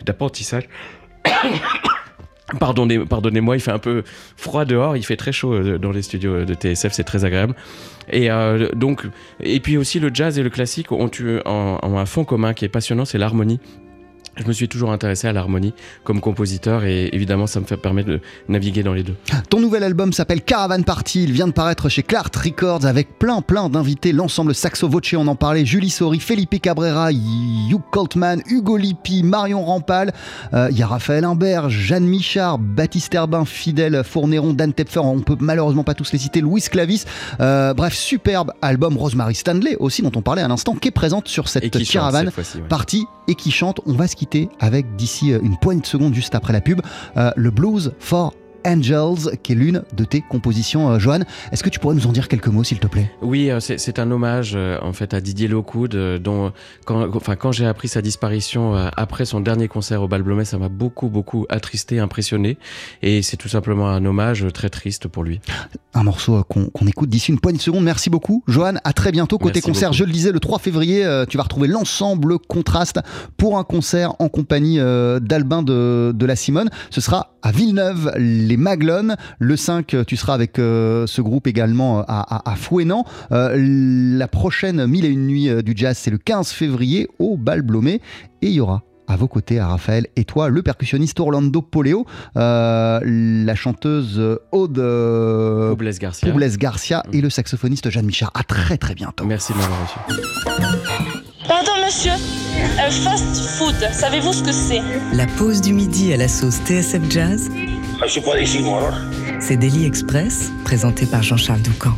d'apprentissage. 0.05 0.69
Pardonnez, 2.59 2.99
pardonnez-moi, 2.99 3.57
il 3.57 3.61
fait 3.61 3.71
un 3.71 3.79
peu 3.79 4.03
froid 4.37 4.65
dehors, 4.65 4.97
il 4.97 5.05
fait 5.05 5.17
très 5.17 5.33
chaud 5.33 5.55
euh, 5.55 5.79
dans 5.79 5.93
les 5.93 6.03
studios 6.03 6.45
de 6.45 6.55
TSF, 6.55 6.93
c'est 6.93 7.05
très 7.05 7.25
agréable. 7.25 7.55
Et 8.11 8.31
euh, 8.31 8.69
et 9.41 9.61
puis 9.61 9.77
aussi 9.77 10.01
le 10.01 10.11
jazz 10.13 10.39
et 10.39 10.43
le 10.43 10.51
classique 10.51 10.91
ont 10.93 11.11
un 11.45 12.07
fond 12.07 12.25
commun 12.25 12.55
qui 12.55 12.65
est 12.65 12.69
passionnant, 12.69 13.05
c'est 13.05 13.19
l'harmonie. 13.19 13.61
Je 14.41 14.49
me 14.49 14.53
suis 14.53 14.69
toujours 14.69 14.91
intéressé 14.91 15.29
à 15.29 15.33
l'harmonie 15.33 15.75
comme 16.03 16.21
compositeur 16.21 16.85
et 16.85 17.11
évidemment 17.13 17.47
ça 17.47 17.61
me 17.61 17.67
fait 17.67 17.77
permettre 17.77 18.09
de 18.09 18.21
naviguer 18.49 18.83
dans 18.83 18.95
les 18.95 19.03
deux. 19.03 19.15
Ton 19.51 19.61
nouvel 19.61 19.85
album 19.85 20.13
s'appelle 20.15 20.41
Caravan 20.41 20.83
Party, 20.83 21.25
il 21.25 21.33
vient 21.33 21.47
de 21.47 21.53
paraître 21.53 21.89
chez 21.91 22.03
Clark 22.03 22.35
Records 22.35 22.87
avec 22.87 23.19
plein 23.19 23.43
plein 23.43 23.69
d'invités, 23.69 24.13
l'ensemble 24.13 24.55
Saxo 24.55 24.89
Voce 24.89 25.13
on 25.15 25.27
en 25.27 25.35
parlait, 25.35 25.67
Julie 25.67 25.91
Sori, 25.91 26.21
Felipe 26.21 26.61
Cabrera, 26.61 27.13
Hugh 27.13 27.81
Coltman, 27.91 28.43
Hugo 28.47 28.77
Lippi, 28.77 29.23
Marion 29.23 29.65
Rampal, 29.65 30.13
euh, 30.55 30.69
il 30.71 30.79
y 30.79 30.83
a 30.83 30.87
Raphaël 30.87 31.25
Imbert, 31.25 31.69
Jeanne 31.69 32.07
Michard, 32.07 32.59
Baptiste 32.59 33.15
Herbin, 33.15 33.45
Fidèle 33.45 34.03
Fourneron, 34.05 34.53
Dan 34.55 34.73
Tepfer, 34.73 35.01
on 35.01 35.21
peut 35.21 35.37
malheureusement 35.41 35.85
pas 35.85 35.95
tous 35.95 36.13
les 36.13 36.19
citer, 36.19 36.41
Louis 36.41 36.63
Clavis, 36.63 37.05
euh, 37.41 37.75
bref 37.75 37.95
superbe 37.95 38.53
album. 38.63 38.97
Rosemary 38.97 39.35
Stanley 39.35 39.77
aussi 39.79 40.03
dont 40.03 40.13
on 40.15 40.23
parlait 40.23 40.43
à 40.43 40.49
l'instant 40.49 40.75
qui 40.75 40.89
est 40.89 40.93
présente 40.93 41.29
sur 41.29 41.49
cette 41.49 41.71
Caravan 41.91 42.27
Party 42.69 43.07
et 43.29 43.35
qui 43.35 43.51
chante, 43.51 43.81
on 43.87 43.93
va 43.93 44.07
se 44.07 44.17
quitter 44.17 44.30
avec 44.59 44.97
d'ici 44.97 45.33
euh, 45.33 45.41
une 45.43 45.57
poignée 45.57 45.81
de 45.81 45.87
secondes 45.87 46.15
juste 46.15 46.35
après 46.35 46.53
la 46.53 46.61
pub, 46.61 46.81
euh, 47.17 47.31
le 47.37 47.51
Blues 47.51 47.93
for 47.99 48.35
Angels, 48.67 49.39
qui 49.43 49.53
est 49.53 49.55
l'une 49.55 49.83
de 49.97 50.05
tes 50.05 50.21
compositions, 50.21 50.91
euh, 50.91 50.99
Johan. 50.99 51.21
Est-ce 51.53 51.63
que 51.63 51.69
tu 51.69 51.79
pourrais 51.79 51.95
nous 51.95 52.07
en 52.07 52.13
dire 52.13 52.29
quelques 52.29 52.49
mots, 52.49 52.65
s'il 52.65 52.79
te 52.79 52.87
plaît? 52.87 53.11
Oui, 53.23 53.51
euh, 53.51 53.61
c'est 53.61 53.99
un 53.99 54.11
hommage 54.11 54.53
euh, 54.55 54.79
en 54.83 54.93
fait 54.93 55.15
à 55.15 55.21
Didier 55.21 55.49
Lockwood, 55.49 55.95
dont 56.21 56.53
quand, 56.85 57.15
enfin, 57.15 57.37
quand 57.37 57.53
j'ai 57.53 57.67
appris 57.67 57.89
sa 57.89 58.03
disparition 58.03 58.75
après 58.97 59.25
son 59.25 59.41
dernier 59.41 59.69
concert 59.69 60.03
au 60.03 60.09
Bal 60.09 60.23
Blomet, 60.23 60.45
ça 60.45 60.59
m'a 60.59 60.69
beaucoup, 60.69 61.09
beaucoup 61.09 61.47
attristé, 61.49 61.99
impressionné. 61.99 62.59
Et 63.03 63.23
c'est 63.23 63.37
tout 63.37 63.49
simplement 63.49 63.89
un 63.89 64.05
hommage 64.05 64.47
très 64.53 64.71
triste 64.71 65.09
pour 65.09 65.25
lui. 65.25 65.41
Un 65.95 66.03
morceau 66.03 66.43
qu'on 66.45 66.87
écoute 66.87 67.09
d'ici 67.09 67.31
une 67.31 67.41
poignée 67.41 67.59
de 67.59 67.63
secondes. 67.63 67.85
Merci 67.85 68.11
beaucoup, 68.11 68.43
Johan. 68.47 68.75
À 68.85 68.93
très 68.93 69.13
bientôt. 69.13 69.39
Côté 69.39 69.61
concert, 69.61 69.93
je 69.93 70.05
le 70.05 70.13
disais, 70.13 70.33
le 70.33 70.41
3 70.41 70.59
février, 70.59 71.25
tu 71.29 71.37
vas 71.37 71.43
retrouver 71.43 71.69
l'ensemble 71.69 72.39
Contraste 72.39 73.01
pour 73.37 73.59
un 73.59 73.65
concert 73.65 74.15
en 74.19 74.29
compagnie 74.29 74.79
d'Albin 74.79 75.63
de, 75.63 76.13
de 76.15 76.27
la 76.27 76.37
Simone. 76.37 76.71
Ce 76.91 77.01
sera 77.01 77.35
à 77.43 77.53
Villeneuve 77.53 78.13
les 78.51 78.57
Maglones. 78.57 79.17
Le 79.39 79.57
5, 79.57 79.97
tu 80.07 80.17
seras 80.17 80.35
avec 80.35 80.59
euh, 80.59 81.07
ce 81.07 81.23
groupe 81.23 81.47
également 81.47 82.05
à, 82.07 82.51
à, 82.51 82.57
Fouénan. 82.57 83.05
Euh, 83.33 83.55
la 83.57 84.29
prochaine 84.29 84.87
Mille 84.87 85.05
et 85.05 85.09
une 85.09 85.27
nuits 85.27 85.49
euh, 85.49 85.63
du 85.63 85.73
jazz, 85.75 85.97
c'est 85.97 86.11
le 86.11 86.19
15 86.19 86.51
février 86.51 87.09
au 87.19 87.37
Bal 87.37 87.63
Blomé. 87.63 88.03
Et 88.43 88.49
il 88.49 88.53
y 88.53 88.61
aura 88.61 88.83
à 89.07 89.17
vos 89.17 89.29
côtés, 89.29 89.59
à 89.59 89.67
Raphaël 89.67 90.07
et 90.15 90.25
toi, 90.25 90.49
le 90.49 90.63
percussionniste 90.63 91.19
Orlando 91.19 91.63
Poleo, 91.63 92.07
la 92.37 93.55
chanteuse 93.57 94.39
Aude 94.53 94.79
Garcia, 95.99 96.33
Garcia 96.57 97.03
et 97.13 97.21
le 97.21 97.29
saxophoniste 97.29 97.91
Jeanne 97.91 98.07
Michard. 98.07 98.31
À 98.35 98.45
très 98.45 98.77
très 98.77 98.95
bientôt. 98.95 99.25
Merci 99.25 99.53
de 99.53 99.59
m'avoir 99.59 99.83
reçu. 99.83 99.99
Pardon 101.49 101.73
monsieur, 101.85 102.13
un 102.13 102.91
fast 102.91 103.37
food, 103.59 103.75
savez-vous 103.93 104.33
ce 104.33 104.45
que 104.45 104.53
c'est? 104.53 104.81
La 105.13 105.27
pause 105.27 105.61
du 105.61 105.73
midi 105.73 106.13
à 106.13 106.17
la 106.17 106.29
sauce 106.29 106.61
TSF 106.65 107.11
Jazz 107.11 107.51
suis. 108.07 108.95
C'est 109.41 109.59
Daily 109.59 109.85
Express, 109.85 110.51
présenté 110.65 111.05
par 111.05 111.23
Jean-Charles 111.23 111.61
Doucan. 111.61 111.93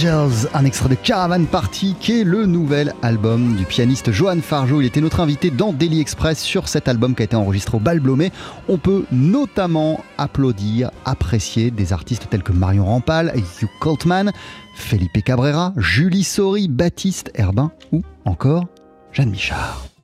Un 0.00 0.64
extrait 0.64 0.88
de 0.90 0.94
Caravan 0.94 1.44
Party 1.44 1.96
qui 1.98 2.20
est 2.20 2.24
le 2.24 2.46
nouvel 2.46 2.94
album 3.02 3.56
du 3.56 3.64
pianiste 3.64 4.12
Johan 4.12 4.40
Fargeau. 4.40 4.80
Il 4.80 4.86
était 4.86 5.00
notre 5.00 5.18
invité 5.18 5.50
dans 5.50 5.72
Daily 5.72 6.00
Express 6.00 6.38
sur 6.38 6.68
cet 6.68 6.86
album 6.86 7.16
qui 7.16 7.22
a 7.22 7.24
été 7.24 7.34
enregistré 7.34 7.78
au 7.78 7.80
Bal 7.80 7.98
Blomé. 7.98 8.30
On 8.68 8.78
peut 8.78 9.06
notamment 9.10 10.04
applaudir, 10.16 10.92
apprécier 11.04 11.72
des 11.72 11.92
artistes 11.92 12.28
tels 12.30 12.44
que 12.44 12.52
Marion 12.52 12.84
Rampal, 12.84 13.32
Hugh 13.34 13.68
Coltman, 13.80 14.30
Felipe 14.76 15.24
Cabrera, 15.24 15.72
Julie 15.76 16.22
Sori, 16.22 16.68
Baptiste 16.68 17.32
Herbin 17.34 17.72
ou 17.90 18.02
encore 18.24 18.66
Jeanne 19.10 19.30
Michard. 19.30 19.97